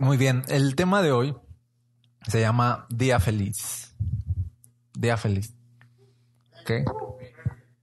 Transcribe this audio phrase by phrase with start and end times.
[0.00, 1.36] Muy bien, el tema de hoy
[2.26, 3.94] se llama Día Feliz.
[4.94, 5.54] Día Feliz.
[6.60, 6.70] ¿Ok?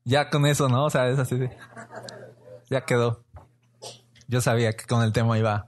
[0.05, 0.85] Ya con eso, ¿no?
[0.85, 1.55] O sea, es así de...
[2.69, 3.25] Ya quedó.
[4.27, 5.67] Yo sabía que con el tema iba.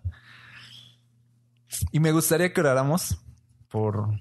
[1.92, 3.20] Y me gustaría que oráramos
[3.68, 4.20] por,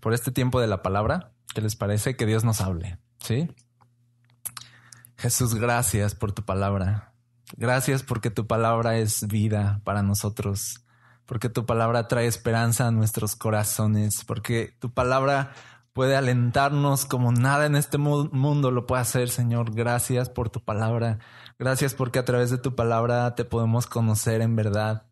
[0.00, 1.32] por este tiempo de la palabra.
[1.54, 2.16] ¿Qué les parece?
[2.16, 2.98] Que Dios nos hable.
[3.18, 3.48] ¿Sí?
[5.16, 7.14] Jesús, gracias por tu palabra.
[7.56, 10.83] Gracias porque tu palabra es vida para nosotros
[11.26, 15.52] porque tu palabra trae esperanza a nuestros corazones, porque tu palabra
[15.94, 19.74] puede alentarnos como nada en este mundo lo puede hacer, Señor.
[19.74, 21.20] Gracias por tu palabra.
[21.58, 25.06] Gracias porque a través de tu palabra te podemos conocer en verdad.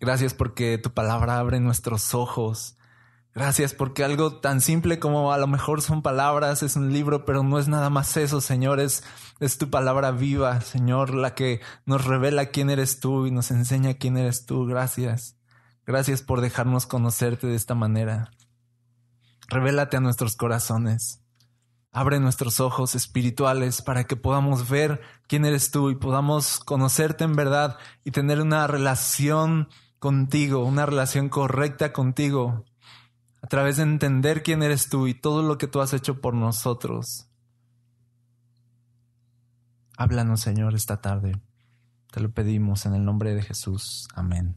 [0.00, 2.76] Gracias porque tu palabra abre nuestros ojos.
[3.34, 7.42] Gracias porque algo tan simple como a lo mejor son palabras, es un libro, pero
[7.42, 9.02] no es nada más eso, Señor, es,
[9.40, 13.94] es tu palabra viva, Señor, la que nos revela quién eres tú y nos enseña
[13.94, 14.66] quién eres tú.
[14.66, 15.36] Gracias.
[15.84, 18.30] Gracias por dejarnos conocerte de esta manera.
[19.48, 21.20] Revélate a nuestros corazones.
[21.90, 27.34] Abre nuestros ojos espirituales para que podamos ver quién eres tú y podamos conocerte en
[27.34, 32.64] verdad y tener una relación contigo, una relación correcta contigo,
[33.44, 36.32] a través de entender quién eres tú y todo lo que tú has hecho por
[36.32, 37.28] nosotros.
[39.98, 41.38] Háblanos, Señor, esta tarde.
[42.10, 44.08] Te lo pedimos en el nombre de Jesús.
[44.14, 44.56] Amén.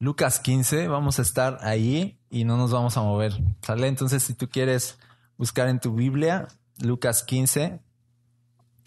[0.00, 3.32] Lucas 15, vamos a estar ahí y no nos vamos a mover.
[3.62, 3.86] ¿Sale?
[3.86, 4.98] Entonces, si tú quieres
[5.36, 6.48] buscar en tu Biblia,
[6.80, 7.78] Lucas 15,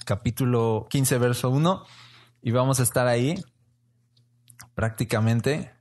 [0.04, 1.86] capítulo 15, verso 1,
[2.42, 3.42] y vamos a estar ahí
[4.76, 5.72] prácticamente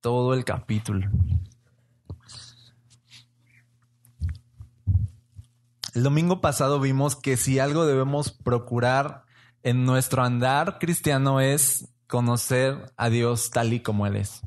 [0.00, 1.10] todo el capítulo.
[5.96, 9.24] El domingo pasado vimos que si algo debemos procurar
[9.62, 14.42] en nuestro andar cristiano es conocer a Dios tal y como Él es.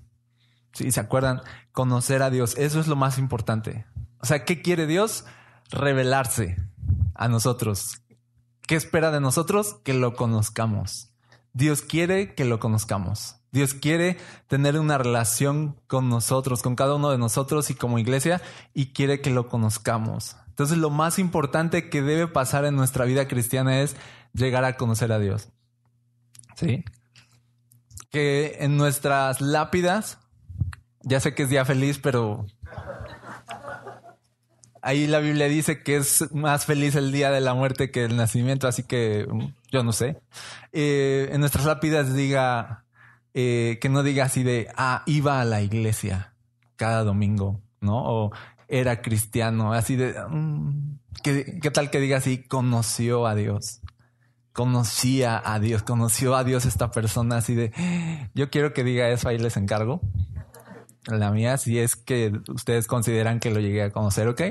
[0.73, 3.88] Si se acuerdan, conocer a Dios, eso es lo más importante.
[4.20, 5.25] O sea, ¿qué quiere Dios?
[5.72, 6.58] Revelarse
[7.16, 8.04] a nosotros.
[8.67, 9.77] ¿Qué espera de nosotros?
[9.83, 11.15] Que lo conozcamos.
[11.54, 13.38] Dios quiere que lo conozcamos.
[13.52, 18.39] Dios quiere tener una relación con nosotros, con cada uno de nosotros y como iglesia,
[18.76, 20.36] y quiere que lo conozcamos.
[20.59, 23.95] Entonces lo más importante que debe pasar en nuestra vida cristiana es
[24.33, 25.47] llegar a conocer a Dios.
[26.53, 26.83] ¿Sí?
[28.11, 30.17] Que en nuestras lápidas,
[31.02, 32.45] ya sé que es día feliz, pero
[34.81, 38.17] ahí la Biblia dice que es más feliz el día de la muerte que el
[38.17, 40.20] nacimiento, así que mm, yo no sé.
[40.73, 42.83] Eh, en nuestras lápidas diga,
[43.33, 46.33] eh, que no diga así de, ah, iba a la iglesia
[46.76, 48.03] cada domingo, ¿no?
[48.03, 48.31] O
[48.70, 52.44] era cristiano, así de, mm, ¿qué, tal que diga así?
[52.44, 53.82] Conoció a Dios,
[54.54, 57.72] conocía a Dios, conoció a Dios esta persona, así de,
[58.36, 60.02] yo quiero que diga eso, ahí les encargo.
[61.08, 64.42] La mía, si es que ustedes consideran que lo llegué a conocer, ¿ok?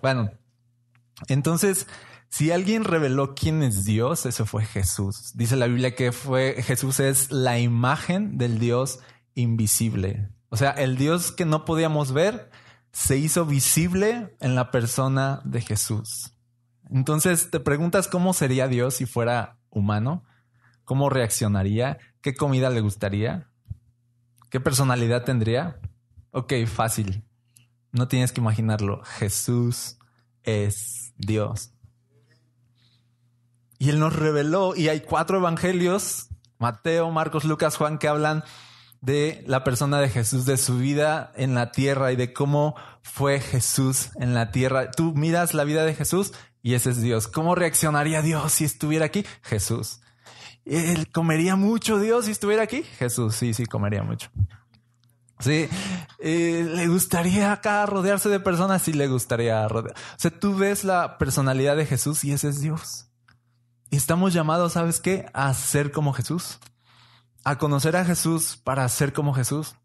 [0.00, 0.30] Bueno,
[1.26, 1.86] entonces,
[2.30, 5.32] si alguien reveló quién es Dios, ese fue Jesús.
[5.34, 9.00] Dice la Biblia que fue Jesús es la imagen del Dios
[9.34, 10.30] invisible.
[10.48, 12.50] O sea, el Dios que no podíamos ver,
[12.98, 16.32] se hizo visible en la persona de Jesús.
[16.90, 20.24] Entonces te preguntas cómo sería Dios si fuera humano,
[20.84, 23.46] cómo reaccionaría, qué comida le gustaría,
[24.50, 25.78] qué personalidad tendría.
[26.32, 27.24] Ok, fácil.
[27.92, 29.04] No tienes que imaginarlo.
[29.04, 29.96] Jesús
[30.42, 31.70] es Dios.
[33.78, 38.42] Y Él nos reveló, y hay cuatro evangelios, Mateo, Marcos, Lucas, Juan, que hablan
[39.00, 43.40] de la persona de Jesús, de su vida en la tierra y de cómo fue
[43.40, 44.90] Jesús en la tierra.
[44.90, 46.32] Tú miras la vida de Jesús
[46.62, 47.28] y ese es Dios.
[47.28, 49.24] ¿Cómo reaccionaría Dios si estuviera aquí?
[49.42, 50.00] Jesús.
[50.64, 52.82] ¿Él comería mucho Dios si estuviera aquí?
[52.82, 54.30] Jesús, sí, sí, comería mucho.
[55.40, 55.68] Sí,
[56.18, 59.96] eh, le gustaría acá rodearse de personas, sí le gustaría rodear.
[59.96, 63.06] O sea, tú ves la personalidad de Jesús y ese es Dios.
[63.88, 65.26] Y estamos llamados, ¿sabes qué?
[65.32, 66.58] A ser como Jesús
[67.50, 69.76] a conocer a Jesús para ser como Jesús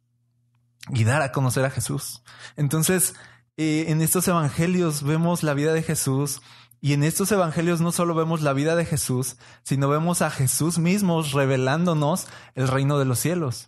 [0.89, 2.23] y dar a conocer a Jesús.
[2.55, 3.15] Entonces,
[3.57, 6.41] eh, en estos evangelios vemos la vida de Jesús
[6.81, 10.79] y en estos evangelios no solo vemos la vida de Jesús, sino vemos a Jesús
[10.79, 13.67] mismo revelándonos el reino de los cielos.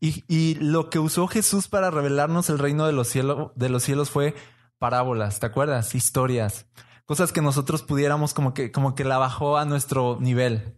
[0.00, 4.36] Y, lo que usó Jesús para revelarnos el reino de los, de los cielos fue
[4.78, 5.96] parábolas, ¿te acuerdas?
[5.96, 6.66] Historias,
[7.04, 10.76] cosas que nosotros pudiéramos como que, como que la bajó a nuestro nivel.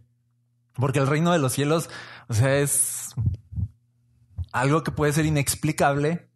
[0.73, 1.89] Porque el reino de los cielos,
[2.27, 3.13] o sea, es
[4.51, 6.29] algo que puede ser inexplicable,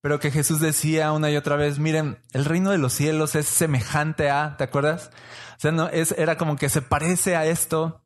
[0.00, 3.46] pero que Jesús decía una y otra vez, miren, el reino de los cielos es
[3.46, 5.10] semejante a, ¿te acuerdas?
[5.56, 8.02] O sea, no, es, era como que se parece a esto.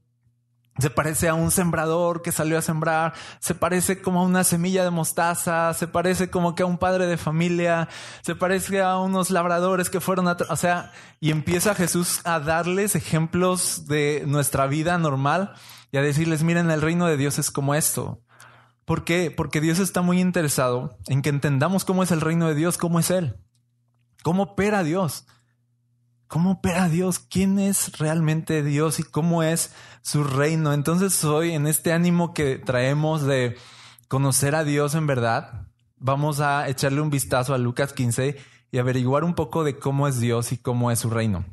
[0.78, 4.84] Se parece a un sembrador que salió a sembrar, se parece como a una semilla
[4.84, 7.88] de mostaza, se parece como que a un padre de familia,
[8.22, 10.36] se parece a unos labradores que fueron a...
[10.48, 10.90] O sea,
[11.20, 15.52] y empieza Jesús a darles ejemplos de nuestra vida normal
[15.90, 18.22] y a decirles, miren, el reino de Dios es como esto.
[18.86, 19.30] ¿Por qué?
[19.30, 22.98] Porque Dios está muy interesado en que entendamos cómo es el reino de Dios, cómo
[22.98, 23.36] es Él,
[24.22, 25.26] cómo opera Dios.
[26.32, 27.18] ¿Cómo opera Dios?
[27.18, 29.70] ¿Quién es realmente Dios y cómo es
[30.00, 30.72] su reino?
[30.72, 33.58] Entonces hoy en este ánimo que traemos de
[34.08, 35.66] conocer a Dios en verdad,
[35.98, 38.38] vamos a echarle un vistazo a Lucas 15
[38.70, 41.44] y averiguar un poco de cómo es Dios y cómo es su reino.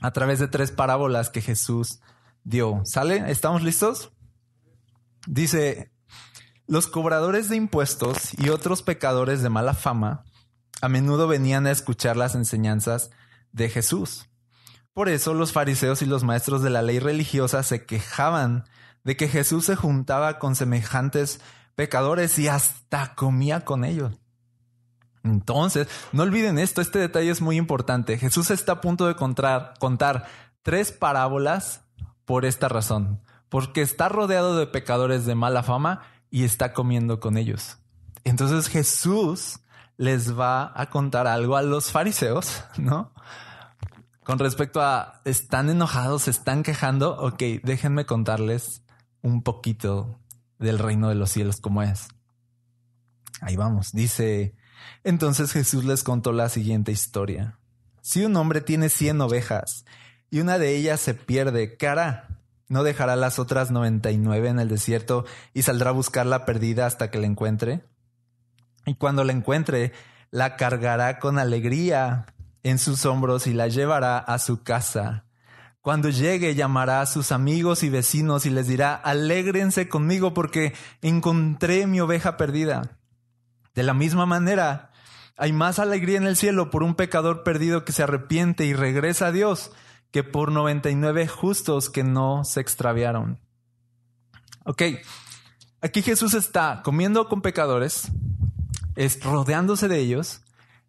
[0.00, 2.00] A través de tres parábolas que Jesús
[2.42, 2.82] dio.
[2.86, 3.30] ¿Sale?
[3.30, 4.10] ¿Estamos listos?
[5.28, 5.92] Dice,
[6.66, 10.24] los cobradores de impuestos y otros pecadores de mala fama
[10.82, 13.12] a menudo venían a escuchar las enseñanzas
[13.52, 14.28] de Jesús.
[14.92, 18.64] Por eso los fariseos y los maestros de la ley religiosa se quejaban
[19.04, 21.40] de que Jesús se juntaba con semejantes
[21.74, 24.18] pecadores y hasta comía con ellos.
[25.22, 28.18] Entonces, no olviden esto, este detalle es muy importante.
[28.18, 30.26] Jesús está a punto de contar, contar
[30.62, 31.82] tres parábolas
[32.24, 37.36] por esta razón, porque está rodeado de pecadores de mala fama y está comiendo con
[37.36, 37.78] ellos.
[38.24, 39.60] Entonces Jesús
[40.00, 43.12] les va a contar algo a los fariseos, ¿no?
[44.24, 46.22] Con respecto a, ¿están enojados?
[46.22, 47.18] ¿Se están quejando?
[47.18, 48.82] Ok, déjenme contarles
[49.20, 50.18] un poquito
[50.58, 52.08] del reino de los cielos como es.
[53.42, 53.92] Ahí vamos.
[53.92, 54.54] Dice,
[55.04, 57.58] entonces Jesús les contó la siguiente historia.
[58.00, 59.84] Si un hombre tiene cien ovejas
[60.30, 62.40] y una de ellas se pierde, ¿qué hará?
[62.68, 66.46] ¿No dejará las otras noventa y nueve en el desierto y saldrá a buscar la
[66.46, 67.84] perdida hasta que la encuentre?
[68.90, 69.92] Y cuando la encuentre,
[70.32, 72.26] la cargará con alegría
[72.64, 75.26] en sus hombros y la llevará a su casa.
[75.80, 81.86] Cuando llegue, llamará a sus amigos y vecinos y les dirá, alégrense conmigo porque encontré
[81.86, 82.98] mi oveja perdida.
[83.76, 84.90] De la misma manera,
[85.36, 89.28] hay más alegría en el cielo por un pecador perdido que se arrepiente y regresa
[89.28, 89.70] a Dios
[90.10, 93.38] que por 99 justos que no se extraviaron.
[94.64, 94.82] Ok,
[95.80, 98.10] aquí Jesús está comiendo con pecadores,
[98.96, 100.42] es rodeándose de ellos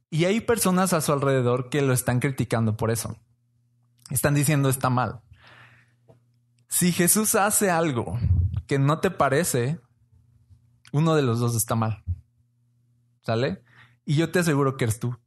[0.09, 3.17] y hay personas a su alrededor que lo están criticando por eso.
[4.09, 5.21] Están diciendo está mal.
[6.67, 8.19] Si Jesús hace algo
[8.67, 9.79] que no te parece,
[10.91, 12.03] uno de los dos está mal.
[13.23, 13.63] ¿Sale?
[14.05, 15.17] Y yo te aseguro que eres tú.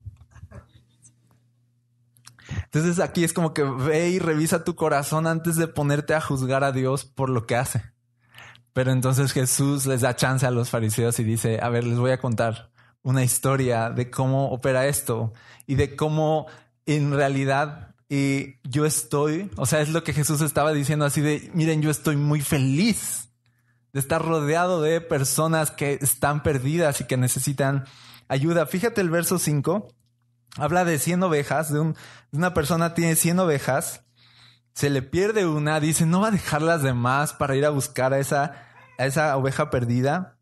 [2.64, 6.64] Entonces aquí es como que ve y revisa tu corazón antes de ponerte a juzgar
[6.64, 7.93] a Dios por lo que hace.
[8.74, 12.10] Pero entonces Jesús les da chance a los fariseos y dice, a ver, les voy
[12.10, 12.72] a contar
[13.02, 15.32] una historia de cómo opera esto
[15.66, 16.46] y de cómo
[16.84, 21.50] en realidad eh, yo estoy, o sea, es lo que Jesús estaba diciendo así de,
[21.54, 23.28] miren, yo estoy muy feliz
[23.92, 27.84] de estar rodeado de personas que están perdidas y que necesitan
[28.26, 28.66] ayuda.
[28.66, 29.88] Fíjate el verso 5,
[30.56, 31.96] habla de 100 ovejas, de, un,
[32.32, 34.03] una persona tiene 100 ovejas
[34.74, 38.12] se le pierde una, dice, no va a dejar las demás para ir a buscar
[38.12, 38.66] a esa,
[38.98, 40.36] a esa oveja perdida.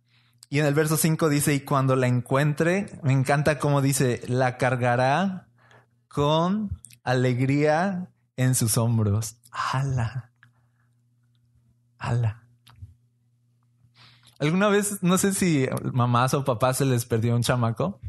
[0.48, 4.56] Y en el verso 5 dice, y cuando la encuentre, me encanta cómo dice, la
[4.56, 5.48] cargará
[6.08, 9.36] con alegría en sus hombros.
[9.50, 10.30] ¡Hala!
[11.98, 12.42] ¡Hala!
[14.38, 18.00] ¿Alguna vez, no sé si mamás o papás se les perdió un chamaco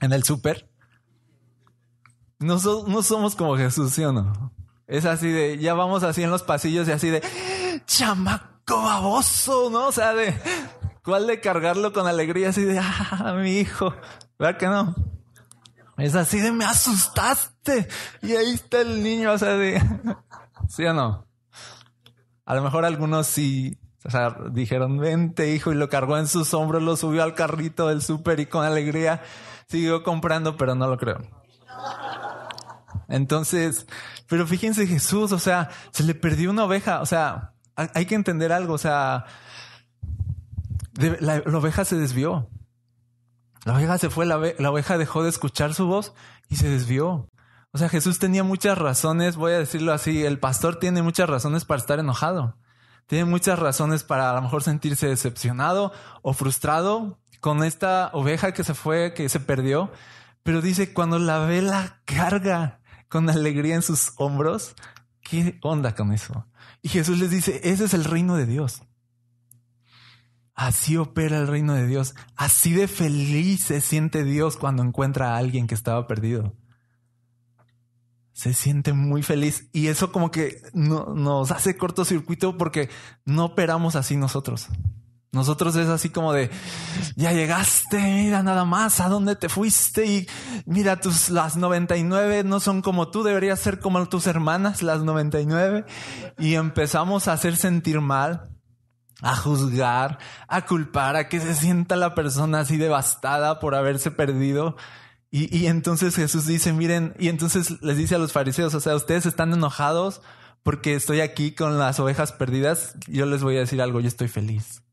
[0.00, 0.68] en el súper?
[2.40, 4.57] No, no somos como Jesús, ¿sí o no?
[4.88, 7.22] Es así de, ya vamos así en los pasillos y así de,
[7.86, 9.88] chamaco baboso, ¿no?
[9.88, 10.34] O sea, de,
[11.04, 12.48] ¿cuál de cargarlo con alegría?
[12.48, 13.94] Así de, ah, mi hijo.
[14.38, 14.94] ¿Verdad que no?
[15.98, 17.86] Es así de, me asustaste.
[18.22, 19.78] Y ahí está el niño, o sea, de,
[20.68, 21.26] ¿sí o no?
[22.46, 26.54] A lo mejor algunos sí, o sea, dijeron, vente hijo, y lo cargó en sus
[26.54, 29.22] hombros, lo subió al carrito del súper y con alegría
[29.68, 31.18] siguió comprando, pero no lo creo.
[33.08, 33.86] Entonces,
[34.28, 38.52] pero fíjense Jesús, o sea, se le perdió una oveja, o sea, hay que entender
[38.52, 39.24] algo, o sea,
[41.20, 42.48] la, oveja se desvió.
[43.64, 46.12] La oveja se fue, la, la oveja dejó de escuchar su voz
[46.48, 47.28] y se desvió.
[47.72, 51.64] O sea, Jesús tenía muchas razones, voy a decirlo así, el pastor tiene muchas razones
[51.64, 52.56] para estar enojado.
[53.06, 58.64] Tiene muchas razones para a lo mejor sentirse decepcionado o frustrado con esta oveja que
[58.64, 59.90] se fue, que se perdió.
[60.42, 62.77] Pero dice, cuando la ve la carga
[63.08, 64.74] con alegría en sus hombros.
[65.20, 66.46] ¿Qué onda con eso?
[66.82, 68.82] Y Jesús les dice, ese es el reino de Dios.
[70.54, 72.14] Así opera el reino de Dios.
[72.34, 76.56] Así de feliz se siente Dios cuando encuentra a alguien que estaba perdido.
[78.32, 82.88] se siente muy feliz y eso como que no, nos hace cortocircuito porque
[83.24, 84.68] no operamos así nosotros.
[85.30, 86.50] Nosotros es así como de,
[87.14, 90.28] ya llegaste, mira nada más a dónde te fuiste y
[90.64, 95.84] mira tus, las 99 no son como tú, deberías ser como tus hermanas, las 99.
[96.38, 98.48] Y empezamos a hacer sentir mal,
[99.20, 100.18] a juzgar,
[100.48, 104.76] a culpar, a que se sienta la persona así devastada por haberse perdido.
[105.30, 108.96] Y, y entonces Jesús dice, miren, y entonces les dice a los fariseos, o sea,
[108.96, 110.22] ustedes están enojados
[110.62, 112.94] porque estoy aquí con las ovejas perdidas.
[113.08, 114.87] Yo les voy a decir algo, yo estoy feliz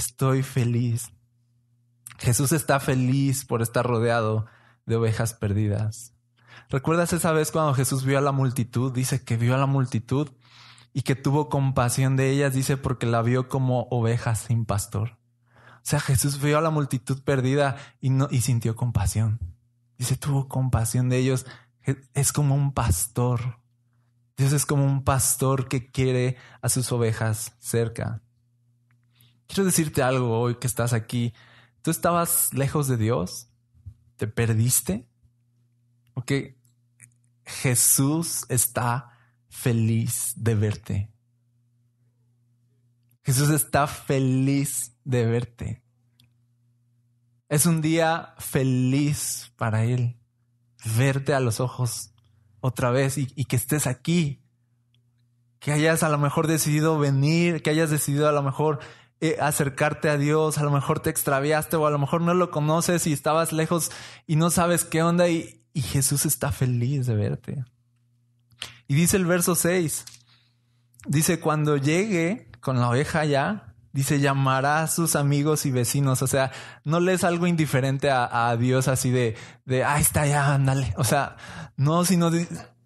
[0.00, 1.12] estoy feliz.
[2.18, 4.46] Jesús está feliz por estar rodeado
[4.86, 6.14] de ovejas perdidas.
[6.70, 8.92] ¿Recuerdas esa vez cuando Jesús vio a la multitud?
[8.92, 10.30] Dice que vio a la multitud
[10.92, 15.18] y que tuvo compasión de ellas, dice porque la vio como ovejas sin pastor.
[15.76, 19.38] O sea, Jesús vio a la multitud perdida y, sintió compasión.
[19.98, 21.46] Dice, tuvo compasión de ellos.
[22.14, 23.60] Es como un pastor.
[24.36, 28.22] Dios es como un pastor que quiere a sus ovejas cerca.
[29.52, 31.34] Quiero decirte algo hoy que estás aquí.
[31.82, 33.48] ¿Tú estabas lejos de Dios?
[34.16, 35.08] ¿Te perdiste?
[36.14, 36.56] Porque
[37.44, 41.12] Jesús está feliz de verte.
[43.24, 45.82] Jesús está feliz de verte.
[47.48, 50.16] Es un día feliz para Él
[50.96, 52.14] verte a los ojos
[52.60, 54.44] otra vez y, y, que estés aquí.
[55.58, 58.78] Que hayas a lo mejor decidido venir, que hayas decidido a lo mejor
[59.22, 62.50] eh, acercarte a Dios, a lo mejor te extraviaste o a lo mejor no lo
[62.50, 63.90] conoces y estabas lejos
[64.26, 67.64] y no sabes qué onda y, Jesús está feliz de verte.
[68.88, 70.04] Y dice el verso 6,
[71.06, 76.22] dice, cuando llegue con la oveja ya, dice, llamará a sus amigos y vecinos.
[76.22, 76.50] O sea,
[76.84, 80.92] no lees algo indiferente a, Dios así de, de, ahí está ya, ándale.
[80.96, 81.36] O sea,
[81.76, 82.30] no, sino,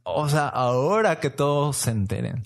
[0.02, 2.42] o sea, ahora que todos se enteren.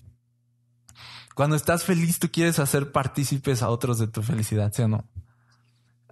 [1.39, 5.05] Cuando estás feliz, tú quieres hacer partícipes a otros de tu felicidad, ¿sí o no?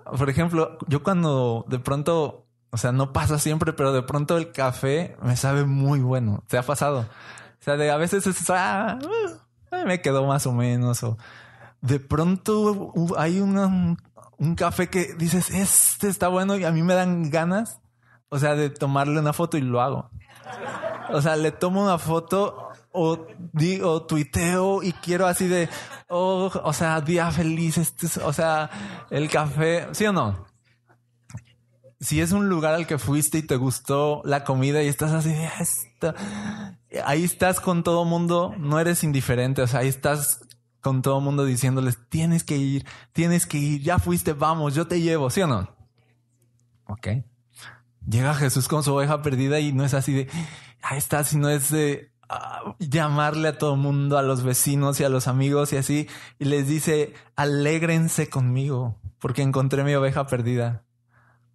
[0.04, 4.52] Por ejemplo, yo cuando de pronto, o sea, no pasa siempre, pero de pronto el
[4.52, 6.44] café me sabe muy bueno.
[6.46, 7.00] ¿Se ha pasado?
[7.00, 9.00] O sea, de a veces es, ah,
[9.84, 11.02] me quedó más o menos.
[11.02, 11.18] O
[11.80, 13.96] de pronto hay un
[14.56, 17.80] café que dices, este está bueno y a mí me dan ganas,
[18.28, 20.08] o sea, de tomarle una foto y lo hago.
[21.10, 22.65] O sea, le tomo una foto
[22.96, 25.68] o tuiteo y quiero así de,
[26.08, 28.70] oh, o sea, día feliz, este, o sea,
[29.10, 30.46] el café, ¿sí o no?
[32.00, 35.34] Si es un lugar al que fuiste y te gustó la comida y estás así,
[37.04, 40.40] ahí estás con todo mundo, no eres indiferente, o sea, ahí estás
[40.80, 45.00] con todo mundo diciéndoles, tienes que ir, tienes que ir, ya fuiste, vamos, yo te
[45.00, 45.68] llevo, ¿sí o no?
[46.86, 47.08] Ok.
[48.08, 50.28] Llega Jesús con su oveja perdida y no es así de,
[50.82, 52.12] ahí está, sino es de,
[52.78, 56.46] llamarle a todo el mundo, a los vecinos y a los amigos y así, y
[56.46, 60.84] les dice, alégrense conmigo, porque encontré mi oveja perdida.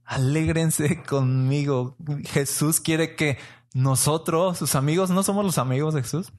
[0.05, 1.95] Alégrense conmigo.
[2.25, 3.37] Jesús quiere que
[3.73, 6.33] nosotros, sus amigos, no somos los amigos de Jesús.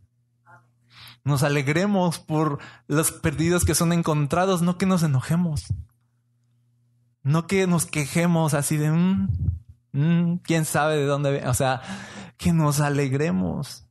[1.25, 2.59] Nos alegremos por
[2.89, 5.67] los perdidos que son encontrados, no que nos enojemos.
[7.23, 9.29] No que nos quejemos así de, mm,
[9.93, 11.81] mm, quién sabe de dónde, o sea,
[12.37, 13.87] que nos alegremos.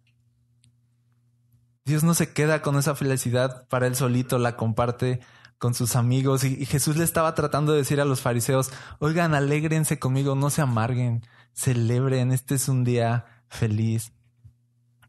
[1.85, 5.19] Dios no se queda con esa felicidad para él solito, la comparte
[5.57, 6.43] con sus amigos.
[6.43, 10.61] Y, Jesús le estaba tratando de decir a los fariseos, oigan, alégrense conmigo, no se
[10.61, 11.23] amarguen,
[11.53, 14.13] celebren, este es un día feliz.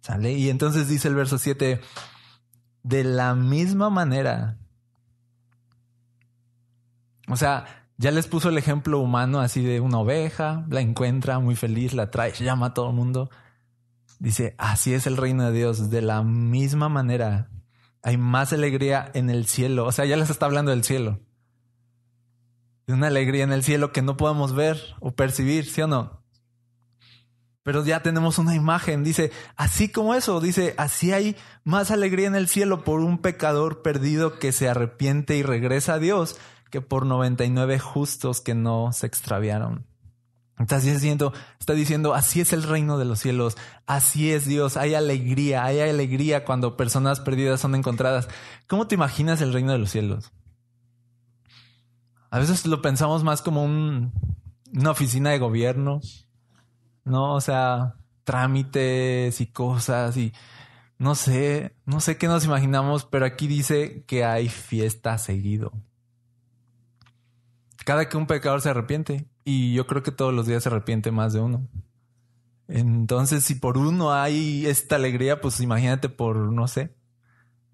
[0.01, 0.33] ¿Sale?
[0.33, 1.81] Y entonces dice el verso 7,
[2.83, 4.59] de la misma manera.
[7.29, 11.55] O sea, ya les puso el ejemplo humano así de una oveja, la encuentra muy
[11.55, 13.31] feliz, la trae, llama a todo el mundo.
[14.23, 15.91] Dice, así es el reino de Dios.
[15.91, 17.51] De la misma manera,
[18.05, 19.85] hay más alegría en el cielo.
[19.85, 21.19] O sea, ya les está hablando del cielo.
[22.87, 26.23] De una alegría en el cielo que no podemos ver o percibir, ¿sí o no?
[27.65, 29.03] Pero ya tenemos una imagen.
[29.03, 33.83] Dice, así como eso, dice, así hay más alegría en el cielo por un pecador
[33.83, 36.37] perdido que se arrepiente y regresa a Dios
[36.71, 39.85] que por 99 justos que no se extraviaron.
[40.63, 44.95] Está diciendo, está diciendo, así es el reino de los cielos, así es Dios, hay
[44.95, 48.29] alegría, hay alegría cuando personas perdidas son encontradas.
[48.69, 50.33] ¿Cómo te imaginas el reino de los cielos?
[52.31, 54.13] A veces lo pensamos más como un,
[54.73, 56.01] una oficina de gobierno,
[57.05, 57.35] ¿no?
[57.35, 60.33] O sea, trámites y cosas y
[60.99, 65.73] no sé, no sé qué nos imaginamos, pero aquí dice que hay fiesta seguido.
[67.85, 71.11] Cada que un pecador se arrepiente, y yo creo que todos los días se arrepiente
[71.11, 71.67] más de uno.
[72.69, 76.95] Entonces, si por uno hay esta alegría, pues imagínate por, no sé,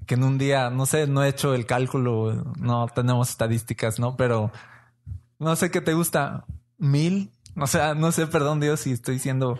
[0.06, 4.16] que en un día, no sé, no he hecho el cálculo, no tenemos estadísticas, ¿no?
[4.16, 4.50] Pero
[5.38, 6.46] no sé qué te gusta,
[6.78, 9.58] mil, o sea, no sé, perdón Dios si estoy diciendo,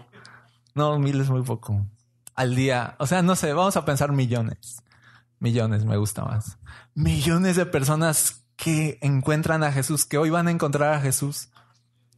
[0.74, 1.86] no, mil es muy poco
[2.34, 4.82] al día, o sea, no sé, vamos a pensar millones,
[5.38, 6.58] millones me gusta más,
[6.94, 11.50] millones de personas que encuentran a Jesús, que hoy van a encontrar a Jesús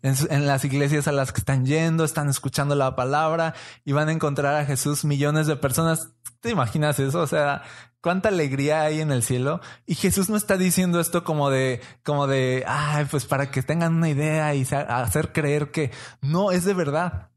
[0.02, 3.54] en, las iglesias a las que están yendo, están escuchando la palabra
[3.84, 6.12] y van a encontrar a Jesús millones de personas.
[6.40, 7.20] ¿Te imaginas eso?
[7.20, 7.62] O sea,
[8.00, 9.60] cuánta alegría hay en el cielo.
[9.86, 13.94] Y Jesús no está diciendo esto como de, como de, ay, pues para que tengan
[13.94, 15.90] una idea y hacer creer que
[16.22, 17.30] no es de verdad.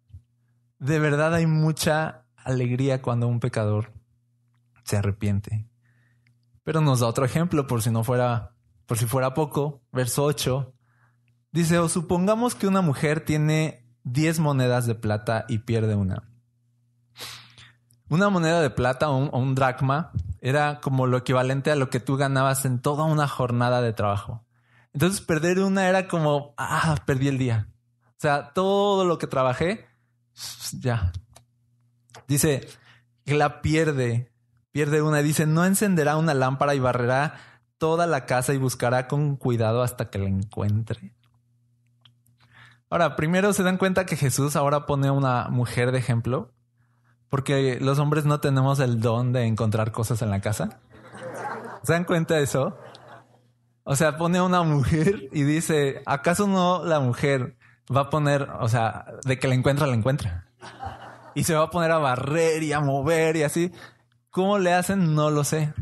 [0.79, 3.91] De verdad hay mucha alegría cuando un pecador
[4.84, 5.67] se arrepiente.
[6.63, 8.55] Pero nos da otro ejemplo por si no fuera,
[8.86, 9.82] por si fuera poco.
[9.91, 10.74] Verso 8
[11.53, 16.24] Dice, o supongamos que una mujer tiene 10 monedas de plata y pierde una.
[18.10, 22.17] Una moneda de plata o un, dracma era como lo equivalente a lo que tú
[22.17, 24.43] ganabas en toda una jornada de trabajo.
[24.93, 27.69] Entonces perder una era como, ah, perdí el día.
[28.07, 29.86] O sea, todo lo que trabajé,
[30.79, 31.12] ya.
[32.27, 32.67] Dice
[33.25, 34.31] que la pierde,
[34.72, 35.19] pierde una.
[35.19, 37.36] Dice, no encenderá una lámpara y barrerá
[37.77, 41.13] toda la casa y buscará con cuidado hasta que la encuentre.
[42.93, 46.51] Ahora, primero se dan cuenta que Jesús ahora pone a una mujer de ejemplo,
[47.27, 50.79] porque los hombres no tenemos el don de encontrar cosas en la casa.
[51.81, 52.77] ¿Se dan cuenta de eso?
[53.83, 57.57] O sea, pone a una mujer y dice, ¿acaso no la mujer
[57.91, 60.45] va a poner, o sea, de que la encuentra, la encuentra?
[61.33, 63.71] Y se va a poner a barrer y a mover y así.
[64.29, 65.15] ¿Cómo le hacen?
[65.15, 65.73] No lo sé.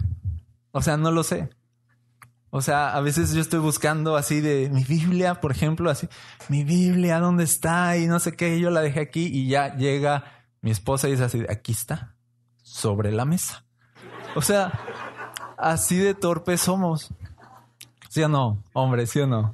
[0.71, 1.49] O sea, no lo sé.
[2.53, 6.09] O sea, a veces yo estoy buscando así de mi Biblia, por ejemplo, así,
[6.49, 7.97] mi Biblia, ¿dónde está?
[7.97, 10.25] Y no sé qué, yo la dejé aquí y ya llega
[10.61, 12.13] mi esposa y dice así, aquí está,
[12.61, 13.63] sobre la mesa.
[14.35, 14.73] O sea,
[15.57, 17.13] así de torpes somos.
[18.09, 18.61] ¿Sí o no?
[18.73, 19.53] Hombre, ¿sí o no?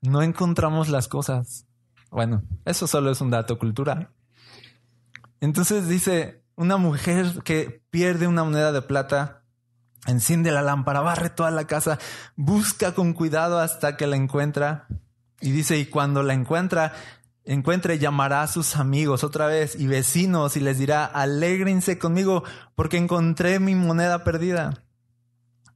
[0.00, 1.66] No encontramos las cosas.
[2.12, 4.10] Bueno, eso solo es un dato cultural.
[5.40, 9.42] Entonces dice, una mujer que pierde una moneda de plata
[10.06, 11.98] enciende la lámpara, barre toda la casa,
[12.36, 14.86] busca con cuidado hasta que la encuentra.
[15.40, 16.94] Y dice, y cuando la encuentra,
[17.44, 22.96] encuentre, llamará a sus amigos otra vez y vecinos y les dirá, alégrense conmigo porque
[22.96, 24.82] encontré mi moneda perdida.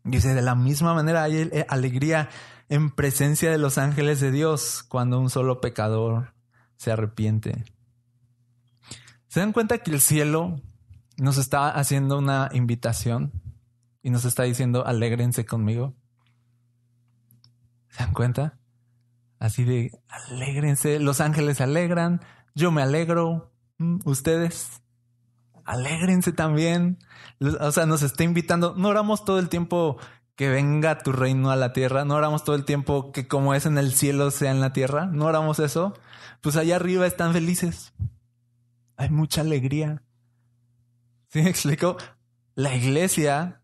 [0.03, 2.31] Dice, de la misma manera hay eh, alegría
[2.69, 6.33] en presencia de los ángeles de Dios cuando un solo pecador
[6.77, 7.65] se arrepiente.
[9.29, 10.61] ¿Se dan cuenta que el cielo
[11.19, 13.33] nos está haciendo una invitación?
[14.03, 15.95] Y nos está diciendo, alégrense conmigo.
[17.89, 18.59] ¿Se dan cuenta?
[19.39, 22.21] Así de, alégrense, los ángeles se alegran,
[22.55, 24.83] yo me alegro, mm, ustedes,
[25.65, 26.99] alégrense también.
[27.61, 29.99] O sea, nos está invitando, no oramos todo el tiempo
[30.37, 33.67] que venga tu reino a la tierra, no oramos todo el tiempo que como es
[33.67, 35.95] en el cielo sea en la tierra, no oramos eso.
[36.41, 37.93] Pues allá arriba están felices.
[38.97, 40.03] Hay mucha alegría.
[41.29, 41.97] ¿Sí me explico?
[42.55, 43.60] La iglesia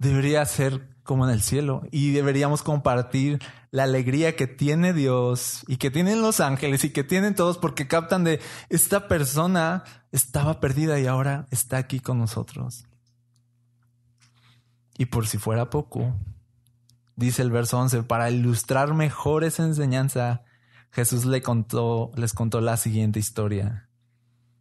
[0.00, 3.38] debería ser como en el cielo y deberíamos compartir
[3.70, 7.86] la alegría que tiene Dios y que tienen los ángeles y que tienen todos porque
[7.86, 12.84] captan de esta persona estaba perdida y ahora está aquí con nosotros.
[14.96, 16.14] Y por si fuera poco,
[17.14, 20.44] dice el verso 11, para ilustrar mejor esa enseñanza,
[20.92, 23.88] Jesús le contó, les contó la siguiente historia.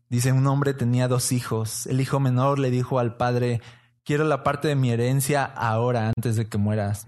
[0.09, 1.85] Dice, un hombre tenía dos hijos.
[1.85, 3.61] El hijo menor le dijo al padre,
[4.09, 7.05] quiero la parte de mi herencia ahora, antes de que mueras.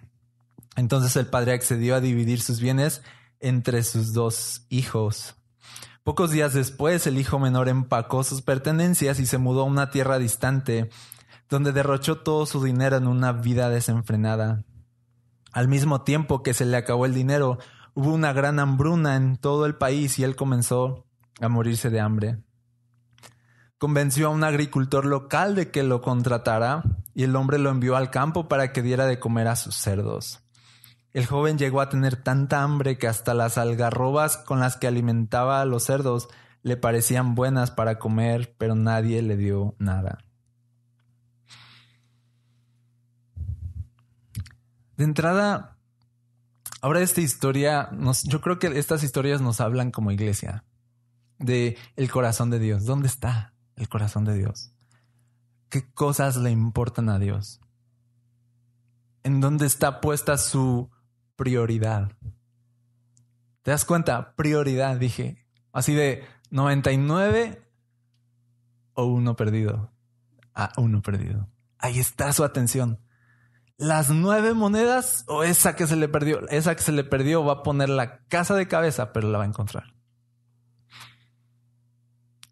[0.75, 3.01] Entonces el padre accedió a dividir sus bienes
[3.39, 5.33] entre sus dos hijos.
[6.03, 10.19] Pocos días después, el hijo menor empacó sus pertenencias y se mudó a una tierra
[10.19, 10.91] distante,
[11.49, 14.63] donde derrochó todo su dinero en una vida desenfrenada.
[15.53, 17.57] Al mismo tiempo que se le acabó el dinero,
[17.95, 21.07] hubo una gran hambruna en todo el país y él comenzó
[21.39, 22.43] a morirse de hambre
[23.81, 26.83] convenció a un agricultor local de que lo contratara
[27.15, 30.43] y el hombre lo envió al campo para que diera de comer a sus cerdos.
[31.13, 35.61] El joven llegó a tener tanta hambre que hasta las algarrobas con las que alimentaba
[35.61, 36.27] a los cerdos
[36.61, 40.19] le parecían buenas para comer, pero nadie le dio nada.
[44.95, 45.79] De entrada,
[46.81, 50.65] ahora esta historia, nos, yo creo que estas historias nos hablan como iglesia
[51.39, 52.85] de el corazón de Dios.
[52.85, 53.50] ¿Dónde está?
[53.81, 54.71] El corazón de Dios?
[55.69, 57.59] ¿Qué cosas le importan a Dios?
[59.23, 60.89] ¿En dónde está puesta su
[61.35, 62.11] prioridad?
[63.63, 64.35] ¿Te das cuenta?
[64.35, 65.45] Prioridad, dije.
[65.71, 67.67] Así de 99
[68.93, 69.91] o uno perdido?
[70.53, 71.49] A uno perdido.
[71.77, 72.99] Ahí está su atención.
[73.77, 76.47] Las nueve monedas o esa que se le perdió.
[76.49, 79.45] Esa que se le perdió va a poner la casa de cabeza, pero la va
[79.45, 79.95] a encontrar.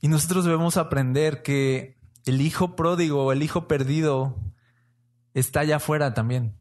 [0.01, 4.35] Y nosotros debemos aprender que el hijo pródigo o el hijo perdido
[5.33, 6.59] está allá afuera también.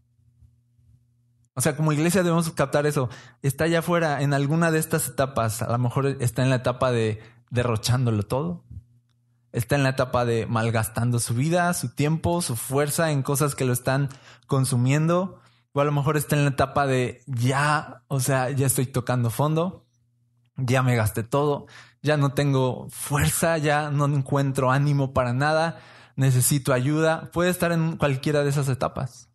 [1.55, 3.09] O sea, como iglesia debemos captar eso.
[3.43, 5.61] Está allá afuera en alguna de estas etapas.
[5.61, 7.21] A lo mejor está en la etapa de
[7.51, 8.65] derrochándolo todo.
[9.51, 13.65] Está en la etapa de malgastando su vida, su tiempo, su fuerza en cosas que
[13.65, 14.09] lo están
[14.47, 15.41] consumiendo.
[15.73, 19.31] O a lo mejor está en la etapa de ya, o sea, ya estoy tocando
[19.31, 19.85] fondo.
[20.57, 21.67] Ya me gasté todo.
[22.03, 23.59] Ya no tengo fuerza.
[23.59, 25.81] Ya no encuentro ánimo para nada.
[26.17, 27.31] Necesito ayuda.
[27.33, 29.29] Puede estar en cualquiera de esas etapas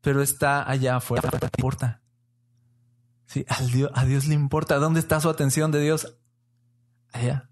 [0.00, 1.28] pero está allá afuera.
[1.30, 2.02] ¿Le importa?
[3.26, 4.76] Sí, a Dios, a Dios le importa.
[4.76, 6.16] ¿Dónde está su atención de Dios?
[7.12, 7.50] Allá.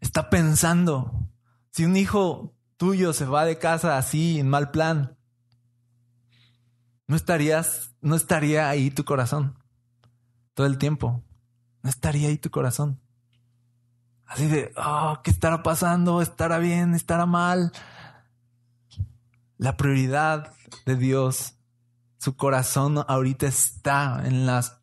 [0.00, 1.28] Está pensando.
[1.70, 5.16] Si un hijo tuyo se va de casa así, en mal plan,
[7.06, 9.58] no estarías, no estaría ahí tu corazón
[10.54, 11.24] todo el tiempo.
[11.84, 12.98] No estaría ahí tu corazón.
[14.26, 16.20] Así de, oh, ¿qué estará pasando?
[16.20, 16.94] ¿Estará bien?
[16.94, 17.70] ¿Estará mal?
[19.58, 20.52] La prioridad
[20.86, 21.56] de Dios,
[22.18, 24.80] su corazón ahorita está en las,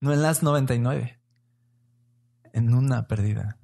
[0.00, 1.20] no en las 99,
[2.52, 3.58] en una perdida.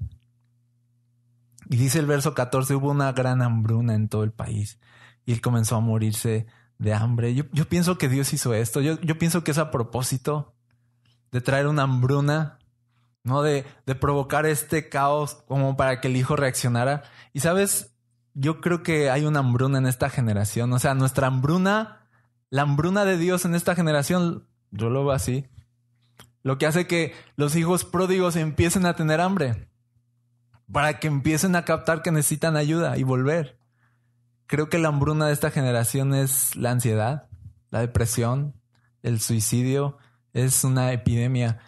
[1.71, 4.79] Y dice el verso 14, hubo una gran hambruna en todo el país
[5.25, 6.47] y él comenzó a morirse
[6.79, 7.35] de hambre.
[7.35, 8.83] Yo, yo pienso que Dios hizo esto.
[8.83, 10.55] Yo, yo, pienso que es a propósito
[11.33, 12.59] de traer una hambruna,
[13.25, 13.43] ¿no?
[13.43, 17.03] De, de provocar este caos como para que el hijo reaccionara.
[17.33, 17.95] Y sabes,
[18.35, 20.73] yo creo que hay una hambruna en esta generación.
[20.73, 22.07] O sea, nuestra hambruna,
[22.51, 25.47] la hambruna de Dios en esta generación, yo lo veo así.
[26.43, 29.69] Lo que hace que los hijos pródigos empiecen a tener hambre.
[30.71, 33.59] Para que empiecen a captar que necesitan ayuda y volver.
[34.47, 37.29] Creo que la hambruna de esta generación es la ansiedad,
[37.71, 38.61] la depresión,
[39.03, 39.97] el suicidio.
[40.33, 41.61] Es una epidemia.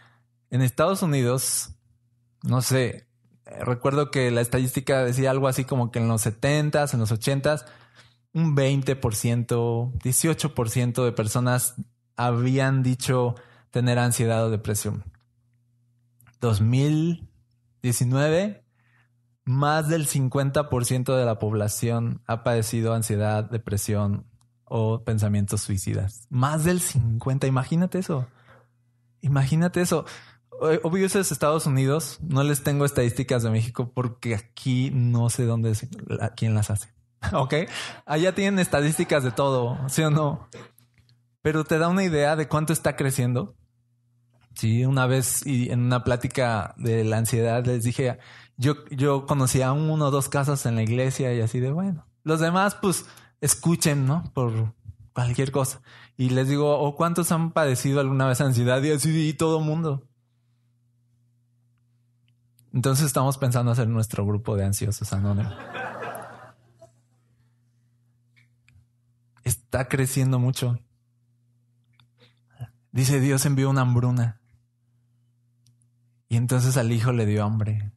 [0.50, 1.74] En Estados Unidos,
[2.42, 3.06] no sé,
[3.44, 7.66] recuerdo que la estadística decía algo así como que en los 70s, en los 80s,
[8.32, 11.74] un 20%, 18% de personas
[12.16, 13.34] habían dicho
[13.70, 15.04] tener ansiedad o depresión.
[16.40, 18.64] 2019,
[19.44, 24.26] más del 50% de la población ha padecido ansiedad, depresión
[24.64, 26.26] o pensamientos suicidas.
[26.28, 28.26] Más del 50, imagínate eso.
[29.20, 30.04] Imagínate eso.
[30.60, 32.18] Obvio, eso es Estados Unidos.
[32.22, 35.86] No les tengo estadísticas de México porque aquí no sé dónde es,
[36.36, 36.88] quién las hace.
[37.32, 37.54] ok.
[38.04, 40.48] Allá tienen estadísticas de todo, ¿sí o no?
[41.42, 43.54] Pero te da una idea de cuánto está creciendo.
[44.54, 48.18] Sí, una vez y en una plática de la ansiedad les dije,
[48.56, 52.06] yo, yo conocía uno o dos casos en la iglesia y así de bueno.
[52.24, 53.04] Los demás, pues,
[53.40, 54.24] escuchen, ¿no?
[54.32, 54.74] Por
[55.12, 55.82] cualquier cosa.
[56.16, 58.82] Y les digo, ¿o cuántos han padecido alguna vez ansiedad?
[58.82, 60.08] Y así, y todo mundo.
[62.76, 65.54] Entonces estamos pensando hacer nuestro grupo de ansiosos anónimos.
[69.44, 70.78] Está creciendo mucho.
[72.92, 74.42] Dice Dios envió una hambruna.
[76.28, 77.92] Y entonces al hijo le dio hambre.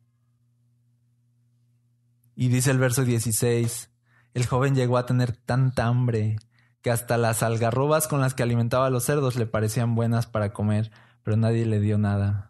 [2.33, 3.91] Y dice el verso 16,
[4.33, 6.37] el joven llegó a tener tanta hambre
[6.81, 10.53] que hasta las algarrobas con las que alimentaba a los cerdos le parecían buenas para
[10.53, 10.89] comer,
[11.21, 12.48] pero nadie le dio nada.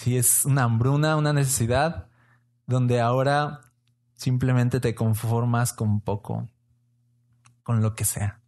[0.00, 2.08] Si es una hambruna, una necesidad,
[2.66, 3.60] donde ahora
[4.16, 6.48] simplemente te conformas con poco,
[7.62, 8.40] con lo que sea.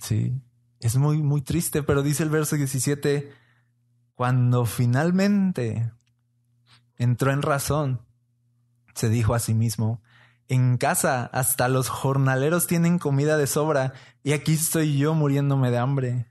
[0.00, 0.40] Sí,
[0.80, 3.30] es muy, muy triste, pero dice el verso 17,
[4.14, 5.92] cuando finalmente
[6.96, 8.00] entró en razón,
[8.94, 10.00] se dijo a sí mismo,
[10.48, 13.92] en casa hasta los jornaleros tienen comida de sobra
[14.22, 16.26] y aquí estoy yo muriéndome de hambre.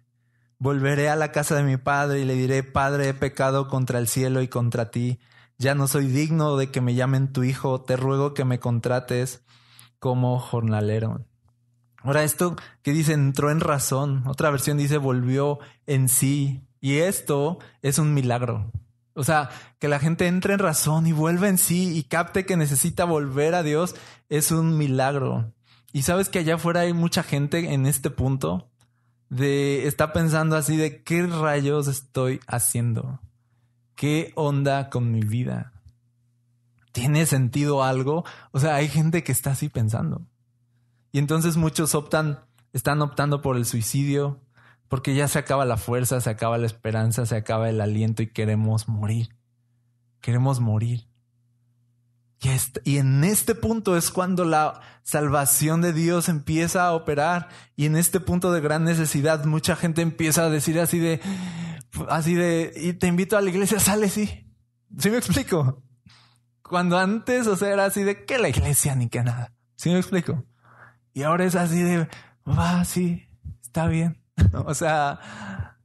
[0.58, 4.08] Volveré a la casa de mi padre y le diré, Padre, he pecado contra el
[4.08, 5.20] cielo y contra ti.
[5.58, 7.82] Ya no soy digno de que me llamen tu hijo.
[7.82, 9.44] Te ruego que me contrates
[10.00, 11.26] como jornalero.
[12.02, 14.24] Ahora esto que dice entró en razón.
[14.28, 16.62] Otra versión dice volvió en sí.
[16.80, 18.72] Y esto es un milagro.
[19.14, 22.58] O sea, que la gente entre en razón y vuelva en sí y capte que
[22.58, 23.96] necesita volver a Dios
[24.30, 25.54] es un milagro.
[25.94, 28.70] Y sabes que allá afuera hay mucha gente en este punto
[29.30, 33.20] de está pensando así de qué rayos estoy haciendo.
[33.96, 35.74] ¿Qué onda con mi vida?
[36.92, 38.24] ¿Tiene sentido algo?
[38.52, 40.22] O sea, hay gente que está así pensando.
[41.12, 42.40] Y entonces muchos optan,
[42.74, 44.42] están optando por el suicidio
[44.88, 48.28] porque ya se acaba la fuerza, se acaba la esperanza, se acaba el aliento y
[48.28, 49.30] queremos morir.
[50.22, 51.08] Queremos morir.
[52.84, 57.50] Y, en este punto es cuando la salvación de Dios empieza a operar.
[57.76, 61.22] Y en este punto de gran necesidad, mucha gente empieza a decir así de,
[62.10, 64.48] así de, y te invito a la iglesia, sale, sí.
[64.98, 65.82] ¿Sí me explico?
[66.62, 69.54] Cuando antes, o sea, era así de que la iglesia ni que nada.
[69.76, 70.46] ¿Sí me explico?
[71.14, 72.08] Y ahora es así de,
[72.48, 73.28] va, sí,
[73.62, 74.22] está bien.
[74.66, 75.80] o sea,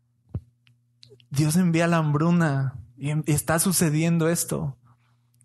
[1.30, 4.76] Dios envía la hambruna y está sucediendo esto.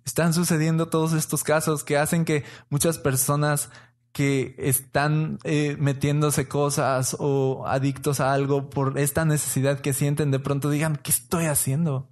[0.06, 3.70] Están sucediendo todos estos casos que hacen que muchas personas
[4.12, 10.40] que están eh, metiéndose cosas o adictos a algo por esta necesidad que sienten de
[10.40, 12.08] pronto digan, ¿qué estoy haciendo?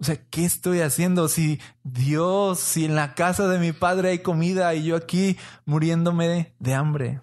[0.00, 1.28] O sea, ¿qué estoy haciendo?
[1.28, 6.54] Si Dios, si en la casa de mi padre hay comida y yo aquí muriéndome
[6.58, 7.20] de hambre.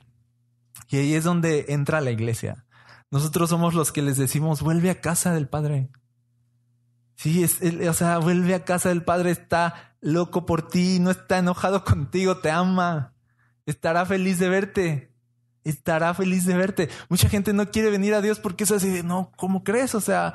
[0.89, 2.65] Y ahí es donde entra la iglesia.
[3.12, 5.89] Nosotros somos los que les decimos, vuelve a casa del padre.
[7.21, 11.38] Sí, es, o sea, vuelve a casa del Padre, está loco por ti, no está
[11.38, 13.13] enojado contigo, te ama,
[13.67, 15.13] estará feliz de verte,
[15.63, 16.89] estará feliz de verte.
[17.10, 19.93] Mucha gente no quiere venir a Dios porque es así de, no, ¿cómo crees?
[19.93, 20.34] O sea,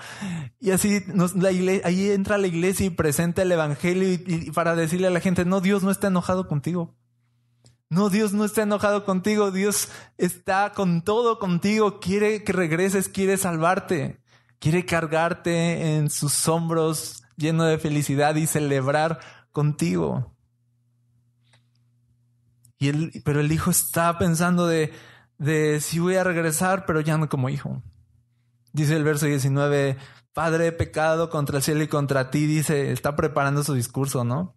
[0.61, 5.09] y así nos, la ahí entra la iglesia y presenta el Evangelio y para decirle
[5.09, 6.95] a la gente, no, Dios no está enojado contigo.
[7.89, 13.37] No, Dios no está enojado contigo, Dios está con todo contigo, quiere que regreses, quiere
[13.39, 14.21] salvarte.
[14.59, 19.21] Quiere cargarte en sus hombros lleno de felicidad y celebrar
[19.53, 20.35] contigo.
[22.79, 24.93] Y pero el hijo está pensando de,
[25.39, 27.83] de si voy a regresar, pero ya no como hijo.
[28.73, 29.97] Dice el verso 19,
[30.33, 34.55] Padre, pecado contra el cielo y contra ti, dice, está preparando su discurso, ¿no?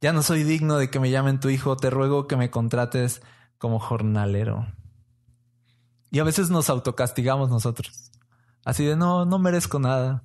[0.00, 3.22] Ya no soy digno de que me llamen tu hijo, te ruego que me contrates
[3.58, 4.66] como jornalero.
[6.10, 8.09] Y a veces nos autocastigamos nosotros.
[8.64, 10.24] Así de no, no merezco nada.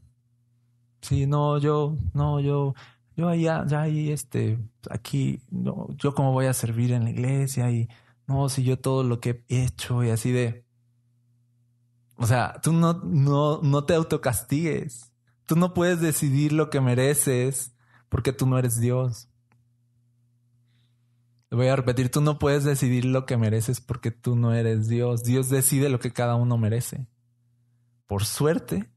[1.02, 2.74] Sí, no, yo, no, yo,
[3.16, 7.88] yo ya ahí, este, aquí, no, yo cómo voy a servir en la iglesia y
[8.28, 10.66] no, si yo todo lo que he hecho y así de.
[12.18, 15.12] O sea, tú no, no, no te autocastigues.
[15.46, 17.76] Tú no puedes decidir lo que mereces
[18.10, 19.30] porque tú no eres Dios.
[21.52, 24.88] Le voy a repetir, tú no puedes decidir lo que mereces porque tú no eres
[24.88, 25.24] Dios.
[25.24, 27.08] Dios decide lo que cada uno merece
[28.08, 28.90] por suerte,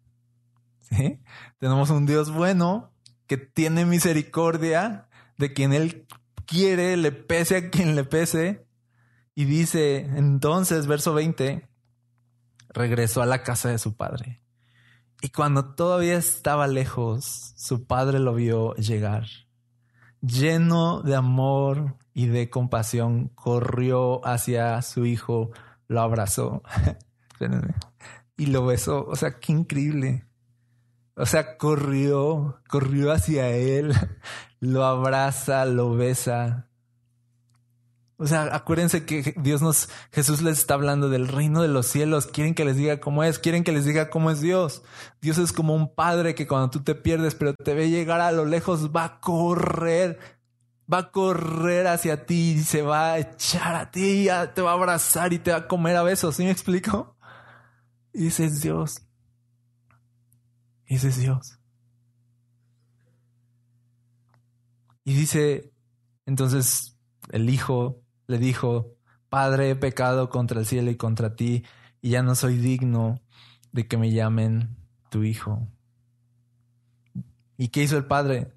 [1.59, 2.93] tenemos un Dios bueno
[3.27, 6.07] que tiene misericordia de quien Él
[6.47, 8.67] quiere, le pese a quien le pese.
[9.35, 11.69] Y dice, entonces, verso 20,
[12.71, 14.43] regresó a la casa de su padre.
[15.21, 19.27] Y cuando todavía estaba lejos, su padre lo vio llegar.
[20.21, 25.51] Lleno de amor y de compasión, corrió hacia su hijo,
[25.87, 26.63] lo abrazó.
[28.39, 29.05] y lo besó.
[29.07, 30.25] O sea, qué increíble.
[31.15, 33.93] O sea, corrió, corrió hacia él,
[34.61, 36.69] lo abraza, lo besa.
[38.21, 42.27] O sea, acuérdense que Dios nos, Jesús les está hablando del reino de los cielos.
[42.27, 44.83] Quieren que les diga cómo es, quieren que les diga cómo es Dios.
[45.21, 48.33] Dios es como un padre que cuando tú te pierdes, pero te ve llegar a
[48.33, 50.19] lo lejos, va a correr,
[50.93, 54.75] va a correr hacia ti y se va a echar a ti, te va a
[54.75, 56.37] abrazar y te va a comer a besos.
[56.37, 57.18] ¿Sí me explico?
[58.19, 59.03] Ese es Dios.
[60.87, 61.61] Ese es Dios.
[65.05, 65.73] Y dice,
[66.27, 66.99] entonces
[67.31, 68.97] el hijo le dijo,
[69.29, 71.65] Padre, he pecado contra el cielo y contra ti,
[72.01, 73.21] y ya no soy digno
[73.71, 74.77] de que me llamen
[75.11, 75.69] tu hijo.
[77.57, 78.53] ¿Y qué hizo el padre?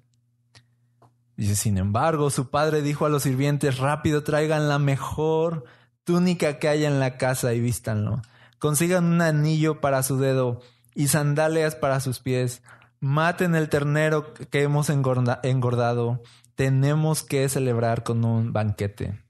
[1.36, 5.64] Dice, sin embargo, su padre dijo a los sirvientes, rápido traigan la mejor
[6.02, 8.22] túnica que haya en la casa y vístanlo
[8.62, 10.60] consigan un anillo para su dedo
[10.94, 12.62] y sandalias para sus pies.
[13.00, 16.22] Maten el ternero que hemos engordado.
[16.54, 19.20] Tenemos que celebrar con un banquete.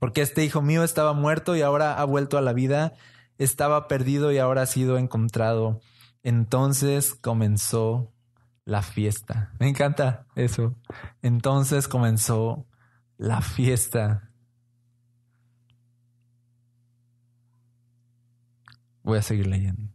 [0.00, 2.94] Porque este hijo mío estaba muerto y ahora ha vuelto a la vida.
[3.38, 5.80] Estaba perdido y ahora ha sido encontrado.
[6.24, 8.12] Entonces comenzó
[8.64, 9.52] la fiesta.
[9.60, 10.74] Me encanta eso.
[11.22, 12.66] Entonces comenzó
[13.18, 14.27] la fiesta.
[19.08, 19.90] Voy a seguir leyendo.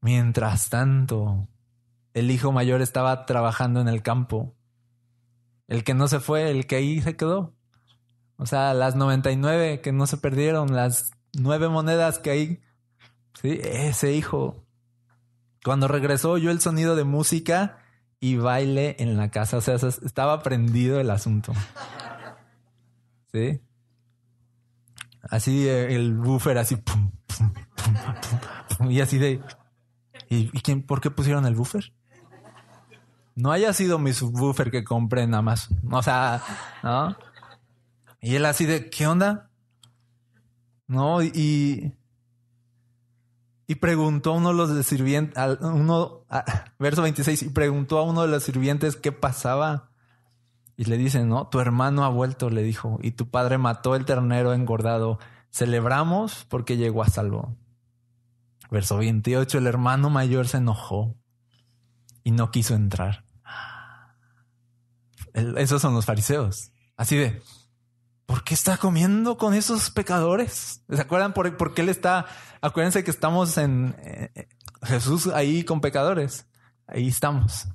[0.00, 1.46] Mientras tanto,
[2.14, 4.56] el hijo mayor estaba trabajando en el campo.
[5.68, 7.54] El que no se fue, el que ahí se quedó.
[8.36, 12.60] O sea, las 99 que no se perdieron, las nueve monedas que hay.
[13.42, 14.64] Sí, ese hijo.
[15.62, 17.76] Cuando regresó oyó el sonido de música
[18.20, 19.58] y baile en la casa.
[19.58, 21.52] O sea, estaba prendido el asunto.
[23.32, 23.60] ¿Sí?
[25.28, 26.76] Así el buffer, así.
[26.76, 27.12] Pum,
[28.88, 29.40] y así de.
[30.28, 31.92] ¿Y, quién, por qué pusieron el buffer?
[33.34, 35.68] no haya sido mi subwoofer que compré nada más.
[35.90, 36.42] O sea,
[36.82, 37.16] ¿no?
[38.20, 39.50] Y él así de, ¿qué onda?
[40.86, 41.94] No, y,
[43.66, 46.24] y preguntó a uno de los sirvientes, uno,
[46.78, 49.90] verso 26, y preguntó a uno de los sirvientes qué pasaba.
[50.76, 54.04] Y le dice, no, tu hermano ha vuelto, le dijo, y tu padre mató el
[54.04, 55.18] ternero engordado.
[55.50, 57.54] Celebramos porque llegó a salvo.
[58.70, 61.16] Verso 28, el hermano mayor se enojó
[62.22, 63.24] y no quiso entrar.
[65.34, 66.72] Esos son los fariseos.
[66.96, 67.42] Así de,
[68.26, 70.84] ¿por qué está comiendo con esos pecadores?
[70.88, 72.26] ¿Se acuerdan por, qué él está?
[72.60, 74.48] Acuérdense que estamos en eh,
[74.82, 76.46] Jesús ahí con pecadores.
[76.86, 77.68] Ahí estamos.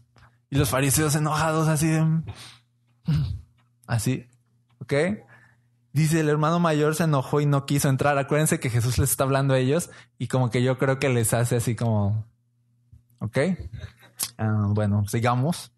[0.49, 2.01] Y los fariseos enojados así de...
[2.01, 2.23] Mm,
[3.87, 4.29] así.
[4.79, 4.93] ¿Ok?
[5.95, 8.17] Dice, el hermano mayor se enojó y no quiso entrar.
[8.17, 11.33] Acuérdense que Jesús les está hablando a ellos y como que yo creo que les
[11.33, 12.27] hace así como...
[13.19, 13.37] ¿Ok?
[14.37, 15.71] Ah, bueno, sigamos.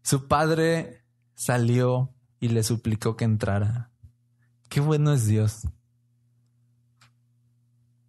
[0.00, 3.90] Su padre salió y le suplicó que entrara.
[4.70, 5.68] Qué bueno es Dios.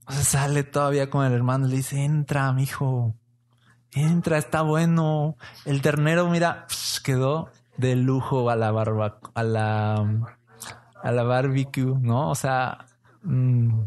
[0.08, 3.14] Sale todavía con el hermano y le dice, entra, mi hijo.
[3.92, 5.36] Entra, está bueno.
[5.66, 6.66] El ternero, mira,
[7.04, 9.96] quedó de lujo a la barba, a la,
[11.02, 12.30] a la barbecue, ¿no?
[12.30, 12.86] O sea,
[13.24, 13.84] mm.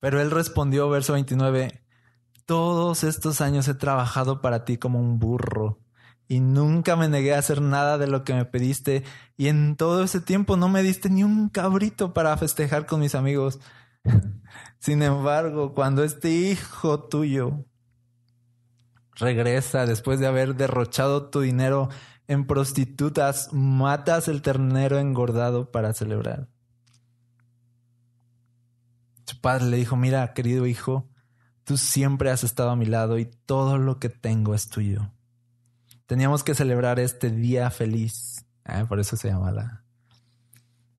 [0.00, 1.82] pero él respondió, verso 29,
[2.46, 5.78] todos estos años he trabajado para ti como un burro
[6.28, 9.04] y nunca me negué a hacer nada de lo que me pediste
[9.36, 13.14] y en todo ese tiempo no me diste ni un cabrito para festejar con mis
[13.14, 13.60] amigos.
[14.78, 17.66] Sin embargo, cuando este hijo tuyo
[19.18, 21.88] regresa después de haber derrochado tu dinero
[22.26, 26.48] en prostitutas, matas el ternero engordado para celebrar.
[29.26, 31.08] Su padre le dijo, mira, querido hijo,
[31.68, 35.12] Tú siempre has estado a mi lado y todo lo que tengo es tuyo.
[36.06, 38.46] Teníamos que celebrar este día feliz.
[38.64, 39.84] Ah, por eso se llama la.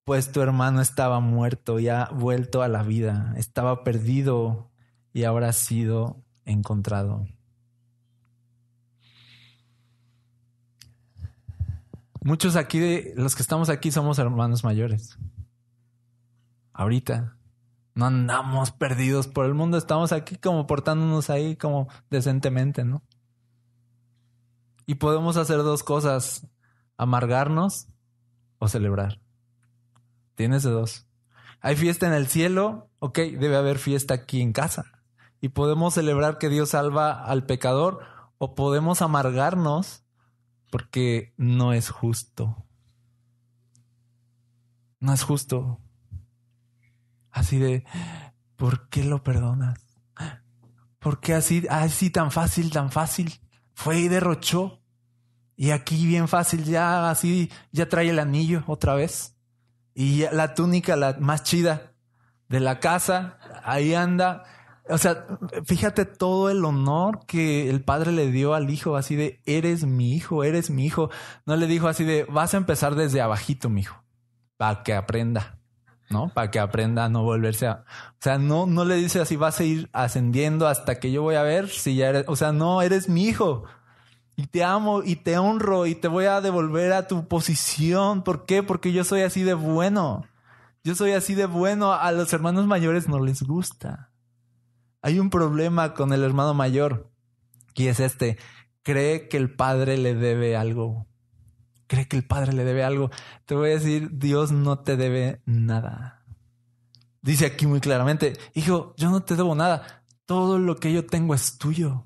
[0.04, 3.34] Pues tu hermano estaba muerto y ha vuelto a la vida.
[3.36, 4.70] Estaba perdido
[5.12, 7.26] y ahora ha sido encontrado.
[12.22, 15.18] Muchos aquí de los que estamos aquí somos hermanos mayores.
[16.74, 17.36] Ahorita.
[17.96, 23.04] No andamos perdidos por el mundo, estamos aquí como portándonos ahí como decentemente, ¿no?
[24.86, 26.48] Y podemos hacer dos cosas,
[26.98, 27.88] amargarnos
[28.58, 29.20] o celebrar.
[30.36, 31.08] Tienes de dos.
[31.60, 34.86] Hay fiesta en el cielo, ok, debe haber fiesta aquí en casa.
[35.42, 38.00] Y podemos celebrar que Dios salva al pecador
[38.38, 40.06] o podemos amargarnos
[40.70, 42.66] porque no es justo.
[45.00, 45.80] No es justo.
[47.32, 47.86] Así de,
[48.56, 49.80] ¿por qué lo perdonas?
[51.00, 53.40] ¿Por qué así, así tan fácil, tan fácil?
[53.74, 54.82] Fue y derrochó.
[55.56, 59.36] Y aquí bien fácil, ya así, ya trae el anillo otra vez.
[59.94, 61.94] Y la túnica, la más chida
[62.48, 64.44] de la casa, ahí anda.
[64.90, 65.28] O sea,
[65.66, 70.14] fíjate todo el honor que el padre le dio al hijo, así de, eres mi
[70.16, 71.10] hijo, eres mi hijo.
[71.46, 74.04] No le dijo así de, vas a empezar desde abajito, mi hijo,
[74.58, 75.60] para que aprenda.
[76.10, 76.30] ¿no?
[76.34, 77.84] Para que aprenda a no volverse a...
[78.14, 81.36] O sea, no, no le dice así, vas a ir ascendiendo hasta que yo voy
[81.36, 82.26] a ver si ya eres...
[82.28, 83.66] O sea, no, eres mi hijo.
[84.36, 88.24] Y te amo y te honro y te voy a devolver a tu posición.
[88.24, 88.64] ¿Por qué?
[88.64, 90.26] Porque yo soy así de bueno.
[90.84, 91.94] Yo soy así de bueno.
[91.94, 94.09] A los hermanos mayores no les gusta.
[95.02, 97.12] Hay un problema con el hermano mayor.
[97.76, 98.38] Y es este.
[98.84, 101.10] Cree que el padre le debe algo
[101.90, 103.10] cree que el Padre le debe algo.
[103.46, 106.24] Te voy a decir, Dios no te debe nada.
[107.22, 110.06] Dice aquí muy claramente, hijo, yo no te debo nada.
[110.26, 112.06] Todo lo que yo tengo es tuyo.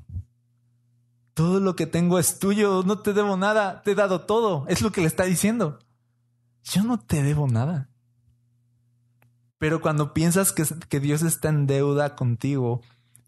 [1.35, 2.81] Todo lo que tengo es tuyo.
[2.83, 3.81] No te debo nada.
[3.83, 4.65] Te he dado todo.
[4.67, 5.79] Es lo que le está diciendo.
[6.63, 7.89] Yo no te debo nada.
[9.63, 12.81] Pero cuando piensas que, que Dios está en deuda contigo,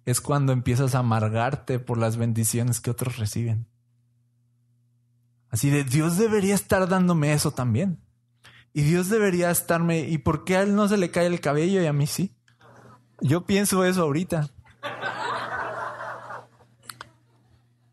[0.04, 3.68] es cuando empiezas a amargarte por las bendiciones que otros reciben.
[5.50, 8.02] Así de Dios debería estar dándome eso también.
[8.74, 11.82] Y Dios debería estarme, ¿y por qué a él no se le cae el cabello
[11.82, 12.36] y a mí sí?
[13.22, 14.50] Yo pienso eso ahorita.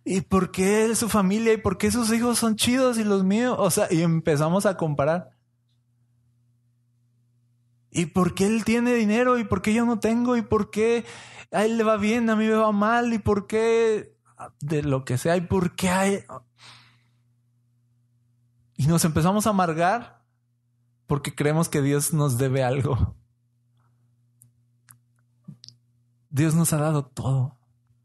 [0.04, 3.54] ¿Y por qué su familia y por qué sus hijos son chidos y los míos?
[3.56, 5.30] O sea, y empezamos a comparar.
[7.94, 10.38] ¿Y por qué él tiene dinero y por qué yo no tengo?
[10.38, 11.04] ¿Y por qué
[11.52, 13.12] a él le va bien, a mí me va mal?
[13.12, 14.16] ¿Y por qué
[14.60, 15.36] de lo que sea?
[15.36, 16.24] ¿Y por qué hay...
[18.76, 20.24] Y nos empezamos a amargar
[21.06, 23.14] porque creemos que Dios nos debe algo.
[26.30, 27.58] Dios nos ha dado todo.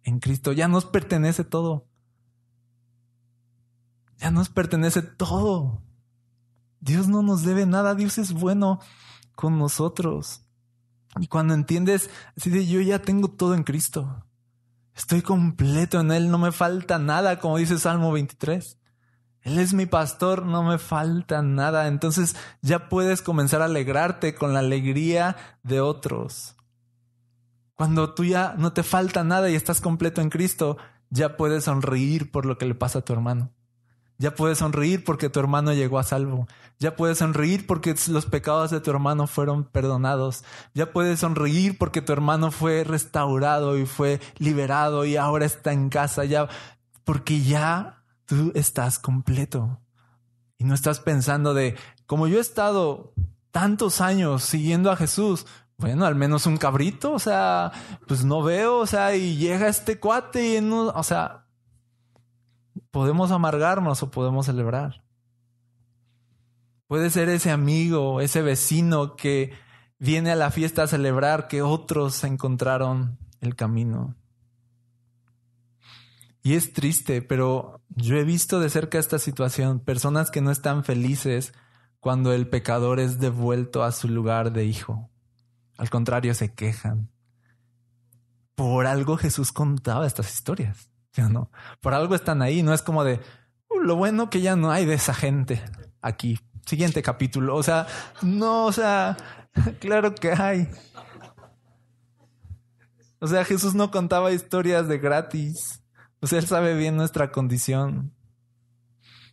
[0.04, 0.52] en Cristo.
[0.52, 1.88] Ya nos pertenece todo.
[4.18, 5.82] Ya nos pertenece todo.
[6.82, 7.96] Dios no nos debe nada.
[7.96, 8.82] Dios es bueno
[9.38, 10.42] con nosotros.
[11.20, 14.26] Y cuando entiendes así de yo ya tengo todo en Cristo.
[14.96, 18.80] Estoy completo en Él, no me falta nada, como dice Salmo 23.
[19.44, 21.88] Él es mi pastor, no me falta nada.
[21.88, 26.56] Entonces ya puedes comenzar a alegrarte con la alegría de otros.
[27.76, 30.78] Cuando tú ya no te falta nada y estás completo en Cristo,
[31.12, 33.54] ya puedes sonreír por lo que le pasa a tu hermano.
[34.20, 36.48] Ya puedes sonreír porque tu hermano llegó a salvo.
[36.80, 40.44] Ya puedes sonreír porque los pecados de tu hermano fueron perdonados.
[40.74, 45.90] Ya puedes sonreír porque tu hermano fue restaurado y fue liberado y ahora está en
[45.90, 46.26] casa.
[46.26, 46.48] Ya,
[47.04, 49.80] porque ya tú estás completo.
[50.58, 51.76] Y no estás pensando de,
[52.08, 53.14] como yo he estado
[53.52, 55.46] tantos años siguiendo a Jesús,
[55.78, 57.72] bueno, al menos un cabrito, o sea,
[58.08, 61.47] pues no veo, o sea, y llega este cuate y no, o sea,
[62.98, 65.04] podemos amargarnos o podemos celebrar.
[66.88, 69.54] Puede ser ese amigo, ese vecino que
[70.00, 74.16] viene a la fiesta a celebrar que otros encontraron el camino.
[76.42, 80.84] Y es triste, pero yo he visto de cerca esta situación, personas que no están
[80.84, 81.54] felices
[82.00, 85.08] cuando el pecador es devuelto a su lugar de hijo.
[85.78, 87.12] Al contrario, se quejan.
[88.56, 90.90] Por algo Jesús contaba estas historias.
[91.30, 91.52] no?
[91.82, 92.64] Por algo están ahí.
[92.64, 93.20] No es como de
[93.70, 95.64] uh, lo bueno que ya no hay de esa gente
[96.02, 96.40] aquí.
[96.66, 97.56] Siguiente capítulo.
[97.56, 97.88] O sea,
[98.22, 99.18] no, o sea,
[99.80, 100.68] claro que hay.
[103.20, 105.82] O sea, Jesús no contaba historias de gratis.
[106.20, 108.14] O sea, Él sabe bien nuestra condición.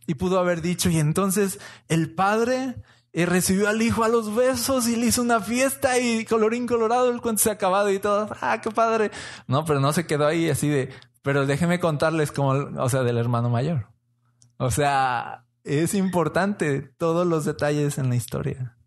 [0.07, 2.75] Y pudo haber dicho, y entonces el Padre
[3.15, 7.09] y recibió al hijo a los besos y le hizo una fiesta y colorín colorado
[7.09, 8.27] el cuento se ha acabado y todo.
[8.41, 9.09] Ah, qué padre.
[9.47, 10.89] No, pero no se quedó ahí así de,
[11.25, 13.87] pero déjeme contarles como, o sea, del hermano mayor.
[14.57, 18.77] O sea, es importante todos los detalles en la historia.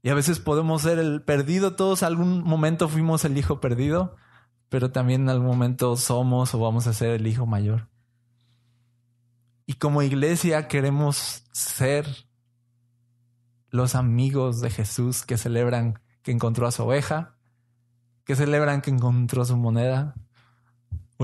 [0.00, 4.14] Y a veces podemos ser el perdido, todos algún momento fuimos el hijo perdido,
[4.68, 7.88] pero también en algún momento somos o vamos a ser el hijo mayor.
[9.66, 12.06] Y como iglesia queremos ser
[13.70, 17.34] los amigos de Jesús que celebran que encontró a su oveja,
[18.24, 20.14] que celebran que encontró su moneda,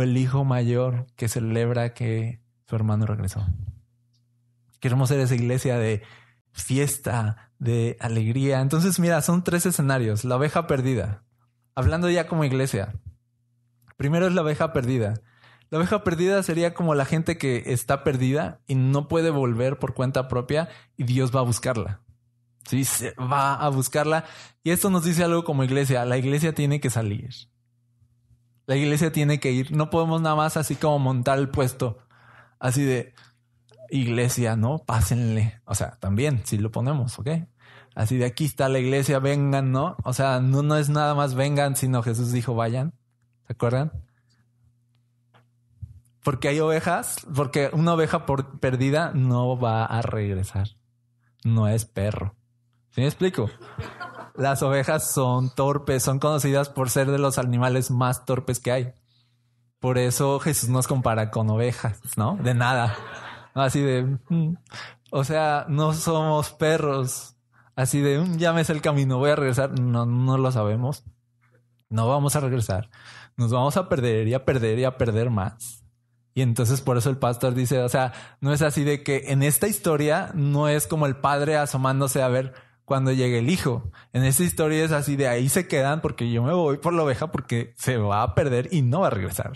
[0.03, 3.47] el hijo mayor que celebra que su hermano regresó.
[4.81, 6.03] Queremos ser esa iglesia de
[6.53, 8.61] fiesta, de alegría.
[8.61, 10.25] Entonces, mira, son tres escenarios.
[10.25, 11.23] La oveja perdida.
[11.75, 12.95] Hablando ya como iglesia.
[13.97, 15.15] Primero es la oveja perdida.
[15.71, 19.95] La oveja perdida sería como la gente que está perdida y no puede volver por
[19.95, 22.01] cuenta propia y Dios va a buscarla.
[22.65, 22.85] Sí,
[23.19, 24.25] va a buscarla.
[24.63, 26.05] Y esto nos dice algo como iglesia.
[26.05, 27.31] La iglesia tiene que salir.
[28.69, 29.73] La iglesia tiene que ir.
[29.75, 32.01] No podemos nada más así como montar el puesto.
[32.59, 33.15] Así de
[33.89, 34.81] iglesia, ¿no?
[34.81, 35.59] Pásenle.
[35.65, 37.29] O sea, también, si lo ponemos, ¿ok?
[37.95, 39.97] Así de aquí está la iglesia, vengan, ¿no?
[40.05, 42.93] O sea, no, no es nada más vengan, sino Jesús dijo vayan.
[43.47, 43.91] ¿Se acuerdan?
[46.23, 50.69] Porque hay ovejas, porque una oveja perdida no va a regresar.
[51.43, 52.35] No es perro.
[52.91, 53.49] ¿Sí me explico?
[54.39, 58.93] Las ovejas son torpes, son conocidas por ser de los animales más torpes que hay.
[59.81, 62.37] Por eso Jesús nos compara con ovejas, ¿no?
[62.37, 62.97] De nada.
[63.55, 64.55] Así de, mm,
[65.11, 67.35] o sea, no somos perros.
[67.75, 68.39] Así de, mm,
[68.71, 69.77] el camino, voy a regresar.
[69.81, 71.03] No, no lo sabemos.
[71.91, 72.91] No vamos a regresar.
[73.37, 75.85] Nos vamos a perder y a perder y a perder más.
[76.35, 79.43] Y entonces por eso el pastor dice, o sea, no es así de que en
[79.43, 82.55] esta historia no es como el padre asomándose a ver
[82.89, 83.93] cuando llegue el hijo.
[84.15, 87.03] En esta historia es así de ahí se quedan porque yo me voy por la
[87.03, 89.53] oveja porque se va a perder y no va a regresar.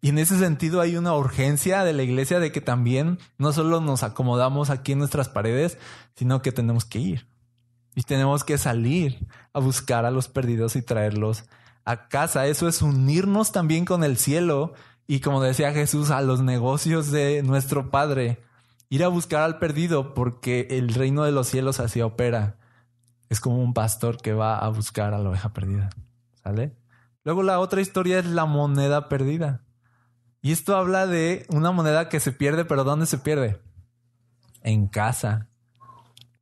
[0.00, 3.80] Y en ese sentido hay una urgencia de la iglesia de que también no solo
[3.80, 5.78] nos acomodamos aquí en nuestras paredes,
[6.16, 7.28] sino que tenemos que ir.
[7.94, 11.44] Y tenemos que salir a buscar a los perdidos y traerlos
[11.84, 12.48] a casa.
[12.48, 14.74] Eso es unirnos también con el cielo
[15.06, 18.42] y como decía Jesús, a los negocios de nuestro Padre
[18.88, 22.58] ir a buscar al perdido porque el reino de los cielos así opera.
[23.28, 25.90] Es como un pastor que va a buscar a la oveja perdida.
[26.42, 26.76] ¿Sale?
[27.24, 29.64] Luego la otra historia es la moneda perdida.
[30.42, 33.60] Y esto habla de una moneda que se pierde, pero ¿dónde se pierde?
[34.62, 35.48] En casa.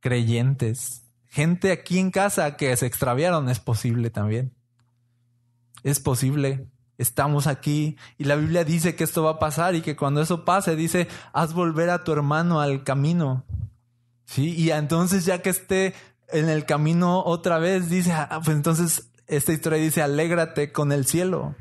[0.01, 1.03] Creyentes.
[1.27, 4.53] Gente aquí en casa que se extraviaron es posible también.
[5.83, 6.67] Es posible
[7.03, 10.45] estamos aquí y la Biblia dice que esto va a pasar y que cuando eso
[10.45, 13.45] pase dice, haz volver a tu hermano al camino.
[14.25, 15.93] Sí, y entonces ya que esté
[16.29, 21.05] en el camino otra vez, dice, ah, pues entonces esta historia dice, alégrate con el
[21.05, 21.55] cielo.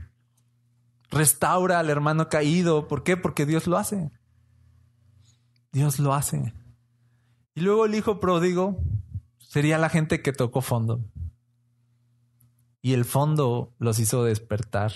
[1.10, 2.88] restaura al hermano caído.
[2.88, 3.18] ¿Por qué?
[3.18, 4.10] Porque Dios lo hace.
[5.72, 6.54] Dios lo hace.
[7.54, 8.78] Y luego el hijo pródigo
[9.38, 11.04] sería la gente que tocó fondo.
[12.80, 14.92] Y el fondo los hizo despertar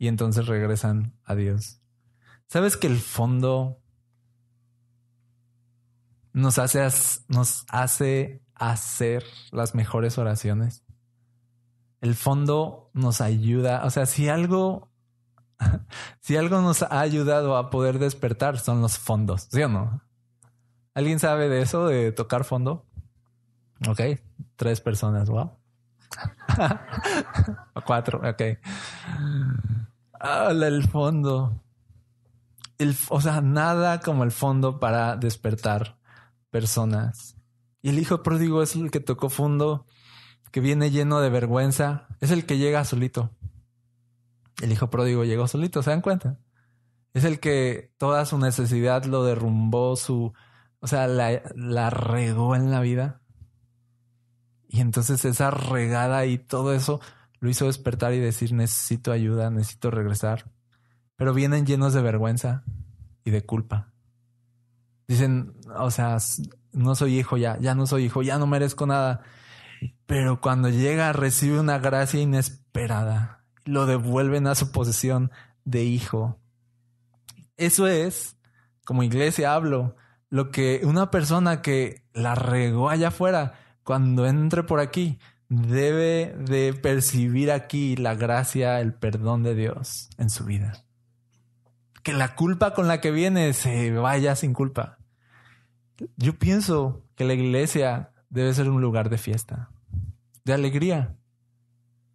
[0.00, 1.78] y entonces regresan a Dios.
[2.48, 3.78] ¿Sabes que el fondo
[6.32, 6.88] nos hace,
[7.28, 10.84] nos hace hacer las mejores oraciones?
[12.00, 14.90] El fondo nos ayuda, o sea, si algo,
[16.20, 20.02] si algo nos ha ayudado a poder despertar son los fondos, ¿sí o no?
[20.94, 22.86] ¿Alguien sabe de eso, de tocar fondo?
[23.86, 24.00] Ok,
[24.56, 25.58] tres personas, wow.
[27.84, 28.42] Cuatro, ok.
[30.20, 31.62] El fondo.
[32.78, 35.98] El, o sea, nada como el fondo para despertar
[36.50, 37.36] personas.
[37.82, 39.86] Y el hijo pródigo es el que tocó fondo,
[40.50, 42.06] que viene lleno de vergüenza.
[42.20, 43.30] Es el que llega solito.
[44.62, 46.38] El hijo pródigo llegó solito, ¿se dan cuenta?
[47.14, 50.32] Es el que toda su necesidad lo derrumbó, su,
[50.80, 53.20] o sea, la regó en la vida.
[54.68, 57.00] Y entonces esa regada y todo eso
[57.40, 60.50] lo hizo despertar y decir, necesito ayuda, necesito regresar.
[61.16, 62.64] Pero vienen llenos de vergüenza
[63.24, 63.92] y de culpa.
[65.08, 66.18] Dicen, o sea,
[66.72, 69.22] no soy hijo ya, ya no soy hijo, ya no merezco nada.
[70.06, 73.44] Pero cuando llega recibe una gracia inesperada.
[73.64, 75.30] Lo devuelven a su posesión
[75.64, 76.38] de hijo.
[77.56, 78.36] Eso es,
[78.84, 79.96] como iglesia hablo,
[80.28, 85.18] lo que una persona que la regó allá afuera, cuando entre por aquí,
[85.50, 90.84] debe de percibir aquí la gracia, el perdón de Dios en su vida.
[92.02, 94.98] Que la culpa con la que viene se vaya sin culpa.
[96.16, 99.70] Yo pienso que la iglesia debe ser un lugar de fiesta,
[100.44, 101.16] de alegría,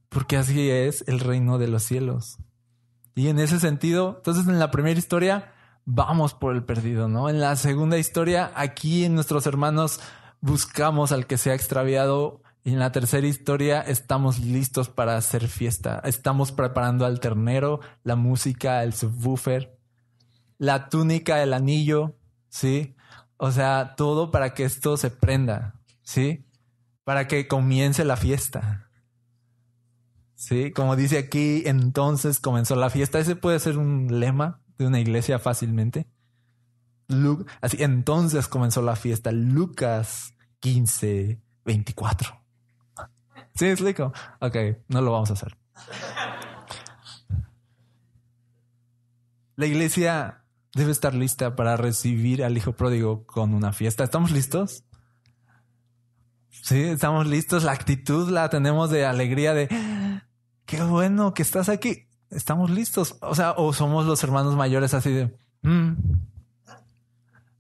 [0.10, 2.38] porque así es el reino de los cielos.
[3.16, 7.30] Y en ese sentido, entonces en la primera historia, vamos por el perdido, ¿no?
[7.30, 10.00] En la segunda historia, aquí en nuestros hermanos
[10.40, 12.42] buscamos al que se ha extraviado.
[12.66, 16.02] Y en la tercera historia estamos listos para hacer fiesta.
[16.04, 19.78] Estamos preparando al ternero, la música, el subwoofer,
[20.58, 22.18] la túnica, el anillo,
[22.50, 22.96] ¿sí?
[23.38, 26.44] O sea, todo para que esto se prenda, ¿sí?
[27.04, 28.90] Para que comience la fiesta.
[30.34, 33.20] Sí, como dice aquí, entonces comenzó la fiesta.
[33.20, 36.08] Ese puede ser un lema de una iglesia fácilmente.
[37.62, 39.32] así, entonces comenzó la fiesta.
[39.32, 42.45] Lucas 15, 24.
[43.56, 44.14] ¿Sí explico?
[44.40, 44.56] Ok,
[44.90, 45.58] no lo vamos a hacer.
[49.56, 50.44] La iglesia
[50.74, 54.04] debe estar lista para recibir al hijo pródigo con una fiesta.
[54.04, 54.84] ¿Estamos listos?
[56.50, 57.64] Sí, estamos listos.
[57.64, 59.70] La actitud la tenemos de alegría de
[60.66, 63.18] qué bueno que estás aquí estamos listos.
[63.22, 65.94] O sea, o somos los hermanos mayores así de, mm".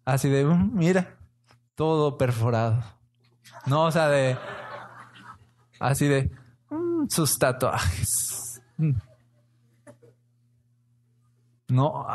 [0.05, 1.17] así de, mm, mira,
[1.75, 2.83] todo perforado.
[3.65, 4.37] No, o sea, de,
[5.79, 6.31] así de,
[6.69, 8.61] mm, sus tatuajes.
[11.67, 12.05] No,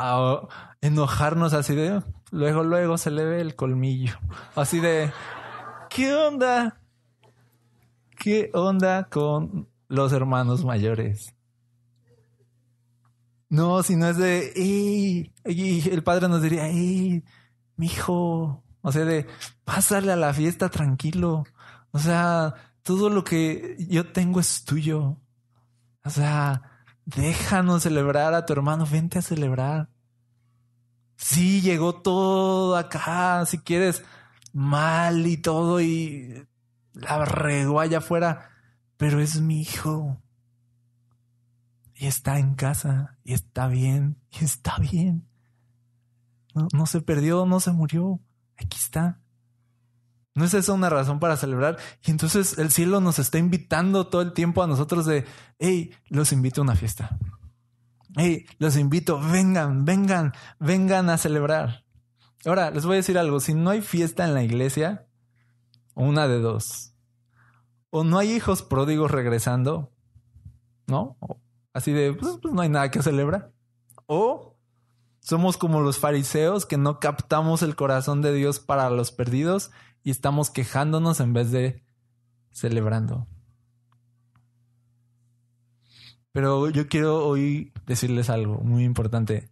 [0.81, 2.01] enojarnos así de,
[2.31, 4.13] luego, luego se le ve el colmillo.
[4.55, 5.11] Así de,
[5.89, 6.79] ¿qué onda?
[8.17, 11.35] ¿Qué onda con los hermanos mayores?
[13.49, 17.23] No, si no es de, y el padre nos diría, ¡ey!
[17.75, 18.63] Mi hijo.
[18.81, 19.27] O sea, de,
[19.65, 21.43] pásale a la fiesta tranquilo.
[21.91, 22.53] O sea,
[22.83, 25.17] todo lo que yo tengo es tuyo.
[26.03, 26.61] O sea,
[27.05, 29.89] déjanos celebrar a tu hermano, vente a celebrar.
[31.17, 34.03] Sí, llegó todo acá, si quieres,
[34.53, 36.47] mal y todo, y
[36.93, 38.49] la regó allá afuera,
[38.97, 40.21] pero es mi hijo
[42.01, 45.27] y está en casa y está bien y está bien.
[46.73, 48.19] No, se perdió, no se murió.
[48.57, 49.21] Aquí está.
[50.33, 51.77] ¿No es eso una razón para celebrar?
[52.05, 55.25] Y entonces el cielo nos está invitando todo el tiempo a nosotros de,
[55.59, 57.17] hey, los invito a una fiesta.
[58.15, 61.85] Hey, los invito, vengan, vengan, vengan a celebrar.
[62.45, 65.07] Ahora, les voy a decir algo, si no hay fiesta en la iglesia,
[65.95, 66.93] una de dos.
[67.89, 69.91] O no hay hijos pródigos regresando,
[70.87, 71.17] ¿no?
[71.73, 73.51] Así de, pues, pues, no hay nada que celebrar.
[74.05, 74.57] O
[75.19, 79.71] somos como los fariseos que no captamos el corazón de Dios para los perdidos
[80.03, 81.83] y estamos quejándonos en vez de
[82.51, 83.27] celebrando.
[86.31, 89.49] Pero yo quiero hoy decirles algo muy importante.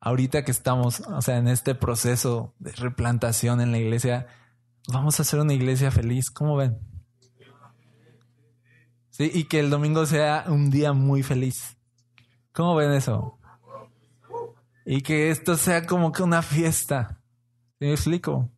[0.00, 4.26] Ahorita que estamos, o sea, en este proceso de replantación en la iglesia,
[4.92, 6.30] vamos a hacer una iglesia feliz.
[6.30, 6.78] ¿Cómo ven?
[9.10, 11.76] Sí, y que el domingo sea un día muy feliz.
[12.52, 13.38] ¿Cómo ven eso?
[14.90, 17.20] y que esto sea como que una fiesta.
[17.78, 18.50] ¿Me explico?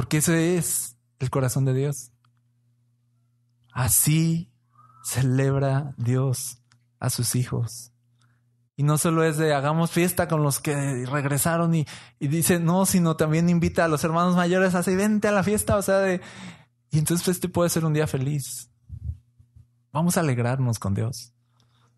[0.00, 2.10] Porque ese es el corazón de Dios.
[3.70, 4.50] Así
[5.04, 6.62] celebra Dios
[6.98, 7.92] a sus hijos.
[8.76, 11.86] Y no solo es de hagamos fiesta con los que regresaron y,
[12.18, 15.76] dice no, sino también invita a los hermanos mayores a decir vente a la fiesta,
[15.76, 16.22] o sea, de,
[16.90, 18.70] y entonces este puede ser un día feliz.
[19.92, 21.34] Vamos a alegrarnos con Dios.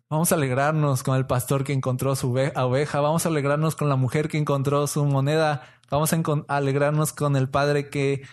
[0.09, 3.01] Vamos a alegrarnos con el pastor que encontró su oveja.
[3.01, 5.63] Vamos a alegrarnos con la mujer que encontró su moneda.
[5.89, 8.23] Vamos a alegrarnos con el padre que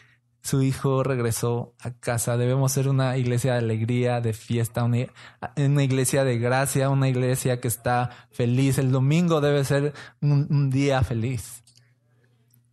[0.43, 2.37] su hijo regresó a casa.
[2.37, 7.69] Debemos ser una iglesia de alegría, de fiesta, una, iglesia de gracia, una iglesia que
[7.69, 8.79] está feliz.
[8.79, 11.63] El domingo debe ser un, día feliz.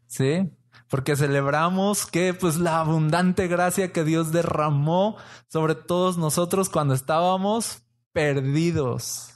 [0.08, 0.50] ¿Sí?
[0.90, 5.18] Porque celebramos que pues la abundante gracia que Dios derramó
[5.50, 7.84] sobre todos nosotros cuando estábamos
[8.18, 9.30] perdidos,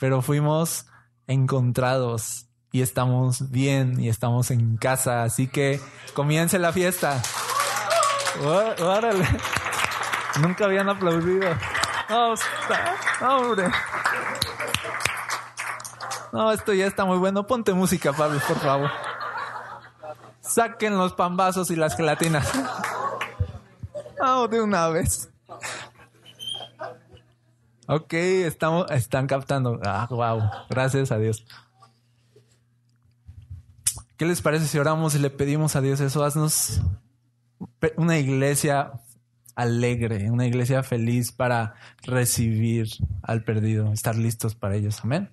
[0.00, 0.86] pero fuimos
[1.28, 5.22] encontrados y estamos bien y estamos en casa.
[5.22, 5.80] Así que
[6.12, 7.22] comience la fiesta.
[8.42, 9.24] Órale.
[10.40, 11.50] Nunca habían aplaudido.
[12.08, 12.34] No,
[13.20, 13.70] hombre.
[16.32, 17.46] No, esto ya está muy bueno.
[17.46, 18.90] Ponte música, Pablo, por favor.
[20.40, 22.50] Saquen los pambazos y las gelatinas.
[24.18, 25.30] Vamos de una vez.
[27.86, 29.80] Ok, estamos, están captando.
[29.84, 30.42] Ah, wow.
[30.68, 31.44] Gracias a Dios.
[34.16, 36.24] ¿Qué les parece si oramos y le pedimos a Dios eso?
[36.24, 36.80] Haznos
[37.96, 38.92] una iglesia
[39.54, 42.88] alegre, una iglesia feliz para recibir
[43.22, 45.00] al perdido, estar listos para ellos.
[45.02, 45.30] Amén.